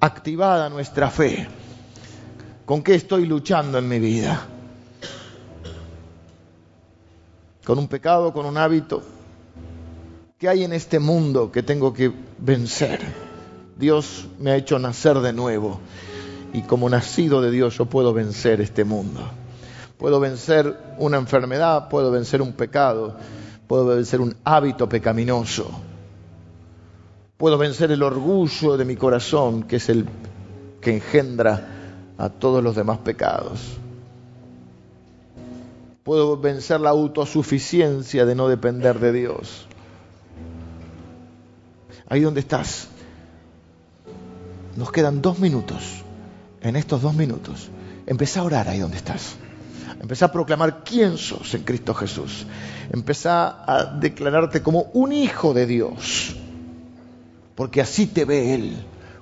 [0.00, 1.46] Activada nuestra fe.
[2.64, 4.46] ¿Con qué estoy luchando en mi vida?
[7.64, 9.19] ¿Con un pecado, con un hábito?
[10.40, 12.98] ¿Qué hay en este mundo que tengo que vencer?
[13.76, 15.80] Dios me ha hecho nacer de nuevo
[16.54, 19.20] y como nacido de Dios yo puedo vencer este mundo.
[19.98, 23.18] Puedo vencer una enfermedad, puedo vencer un pecado,
[23.66, 25.70] puedo vencer un hábito pecaminoso.
[27.36, 30.06] Puedo vencer el orgullo de mi corazón, que es el
[30.80, 31.68] que engendra
[32.16, 33.76] a todos los demás pecados.
[36.02, 39.66] Puedo vencer la autosuficiencia de no depender de Dios.
[42.10, 42.88] Ahí donde estás.
[44.76, 46.04] Nos quedan dos minutos.
[46.60, 47.70] En estos dos minutos,
[48.06, 49.36] empezá a orar ahí donde estás.
[50.00, 52.46] Empezá a proclamar quién sos en Cristo Jesús.
[52.92, 56.36] Empezá a declararte como un hijo de Dios.
[57.54, 58.76] Porque así te ve Él,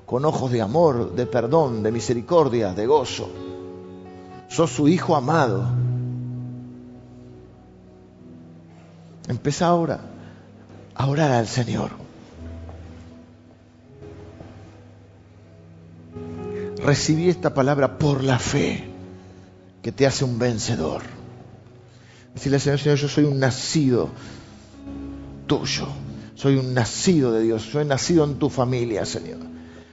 [0.07, 3.29] con ojos de amor, de perdón, de misericordia, de gozo.
[4.49, 5.69] Sos su hijo amado.
[9.29, 10.01] Empezá ahora
[10.95, 11.91] a orar al Señor.
[16.79, 18.85] Recibí esta palabra por la fe
[19.83, 21.03] que te hace un vencedor.
[22.35, 24.11] Decirle al Señor, Señor, yo soy un nacido
[25.47, 25.89] tuyo.
[26.35, 27.63] Soy un nacido de Dios.
[27.63, 29.41] Soy nacido en tu familia, Señor.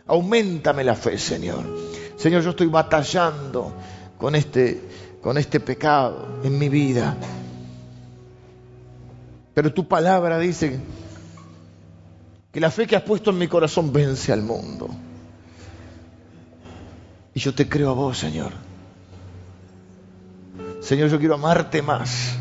[0.05, 1.63] Aumentame la fe, Señor.
[2.17, 3.73] Señor, yo estoy batallando
[4.17, 4.81] con este,
[5.21, 7.17] con este pecado en mi vida.
[9.55, 10.79] Pero tu palabra dice
[12.51, 14.89] que la fe que has puesto en mi corazón vence al mundo.
[17.35, 18.53] Y yo te creo a vos, Señor.
[20.79, 22.37] Señor, yo quiero amarte más.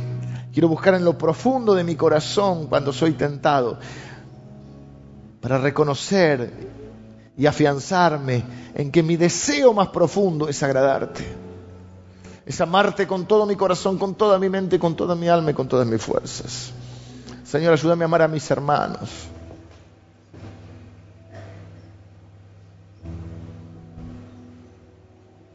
[0.52, 3.76] Quiero buscar en lo profundo de mi corazón cuando soy tentado
[5.40, 6.52] para reconocer
[7.36, 8.44] y afianzarme
[8.76, 11.24] en que mi deseo más profundo es agradarte.
[12.46, 15.54] Es amarte con todo mi corazón, con toda mi mente, con toda mi alma y
[15.54, 16.70] con todas mis fuerzas.
[17.42, 19.10] Señor, ayúdame a amar a mis hermanos.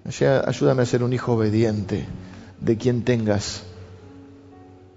[0.10, 2.08] Ayúdame a ser un hijo obediente
[2.60, 3.62] de quien tengas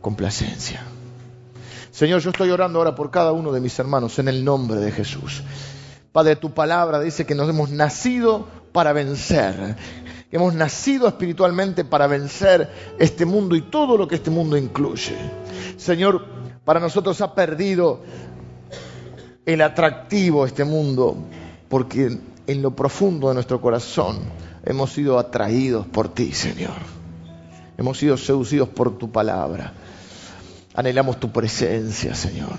[0.00, 0.82] complacencia.
[1.90, 4.90] Señor, yo estoy orando ahora por cada uno de mis hermanos en el nombre de
[4.90, 5.42] Jesús.
[6.12, 9.76] Padre, tu palabra dice que nos hemos nacido para vencer,
[10.30, 15.14] hemos nacido espiritualmente para vencer este mundo y todo lo que este mundo incluye.
[15.76, 16.24] Señor,
[16.64, 18.00] para nosotros ha perdido
[19.44, 21.18] el atractivo este mundo,
[21.68, 24.20] porque en lo profundo de nuestro corazón
[24.64, 26.74] hemos sido atraídos por ti, Señor.
[27.78, 29.72] Hemos sido seducidos por tu palabra.
[30.74, 32.58] Anhelamos tu presencia, Señor.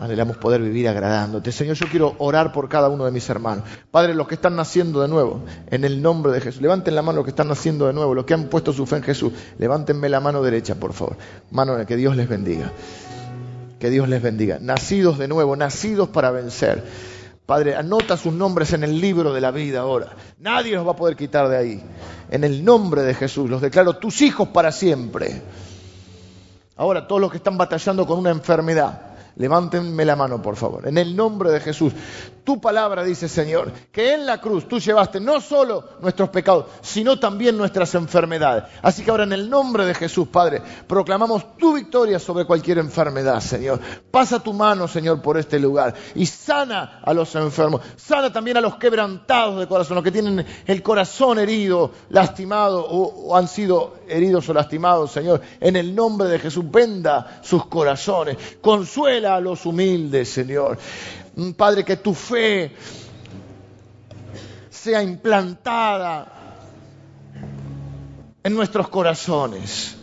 [0.00, 1.52] Anhelamos poder vivir agradándote.
[1.52, 3.64] Señor, yo quiero orar por cada uno de mis hermanos.
[3.90, 6.60] Padre, los que están naciendo de nuevo, en el nombre de Jesús.
[6.60, 8.96] Levanten la mano los que están naciendo de nuevo, los que han puesto su fe
[8.96, 9.32] en Jesús.
[9.58, 11.16] Levántenme la mano derecha, por favor.
[11.52, 12.72] Mano, que Dios les bendiga.
[13.78, 14.58] Que Dios les bendiga.
[14.60, 16.82] Nacidos de nuevo, nacidos para vencer.
[17.46, 20.12] Padre, anota sus nombres en el libro de la vida ahora.
[20.38, 21.82] Nadie los va a poder quitar de ahí.
[22.30, 25.42] En el nombre de Jesús, los declaro tus hijos para siempre.
[26.76, 30.86] Ahora, todos los que están batallando con una enfermedad, Levántenme la mano, por favor.
[30.86, 31.92] En el nombre de Jesús.
[32.44, 37.20] Tu palabra dice, Señor, que en la cruz tú llevaste no solo nuestros pecados, sino
[37.20, 38.64] también nuestras enfermedades.
[38.82, 43.40] Así que ahora en el nombre de Jesús, Padre, proclamamos tu victoria sobre cualquier enfermedad,
[43.40, 43.78] Señor.
[44.10, 47.80] Pasa tu mano, Señor, por este lugar y sana a los enfermos.
[47.96, 53.36] Sana también a los quebrantados de corazón, los que tienen el corazón herido, lastimado o,
[53.36, 55.40] han sido heridos o lastimados, Señor.
[55.60, 58.36] En el nombre de Jesús, venda sus corazones.
[58.60, 60.78] Consuela a los humildes, Señor.
[61.56, 62.72] Padre, que tu fe
[64.70, 66.26] sea implantada
[68.42, 69.96] en nuestros corazones.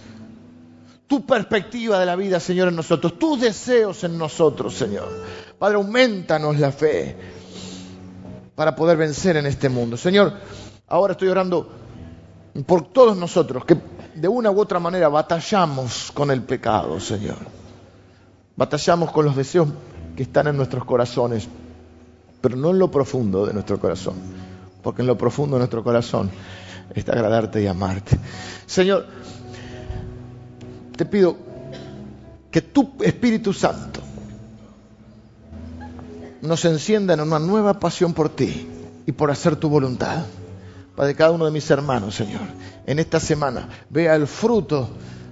[1.07, 3.17] Tu perspectiva de la vida, Señor, en nosotros.
[3.17, 5.09] Tus deseos en nosotros, Señor.
[5.57, 7.17] Padre, aumentanos la fe
[8.55, 9.97] para poder vencer en este mundo.
[9.97, 10.34] Señor,
[10.88, 11.70] ahora estoy orando
[12.65, 13.78] por todos nosotros que
[14.15, 17.59] de una u otra manera batallamos con el pecado, Señor.
[18.60, 19.70] Batallamos con los deseos
[20.18, 21.47] que están en nuestros corazones,
[22.41, 24.16] pero no en lo profundo de nuestro corazón,
[24.84, 26.30] porque en lo profundo de nuestro corazón
[26.93, 28.20] está agradarte y amarte.
[28.66, 29.05] Señor,
[30.97, 31.38] te pido
[32.51, 34.01] que tu Espíritu Santo
[36.41, 38.68] nos encienda en una nueva pasión por ti
[39.05, 40.26] y por hacer tu voluntad.
[40.97, 42.41] Padre, cada uno de mis hermanos, Señor,
[42.86, 44.89] en esta semana vea el fruto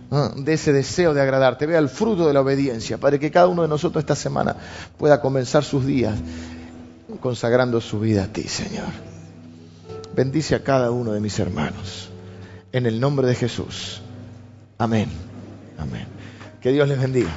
[0.09, 3.63] de ese deseo de agradarte, vea el fruto de la obediencia, para que cada uno
[3.63, 4.55] de nosotros esta semana
[4.97, 6.17] pueda comenzar sus días
[7.19, 8.87] consagrando su vida a ti, Señor.
[10.15, 12.09] Bendice a cada uno de mis hermanos.
[12.71, 14.01] En el nombre de Jesús.
[14.77, 15.09] Amén.
[15.77, 16.07] Amén.
[16.61, 17.29] Que Dios les bendiga.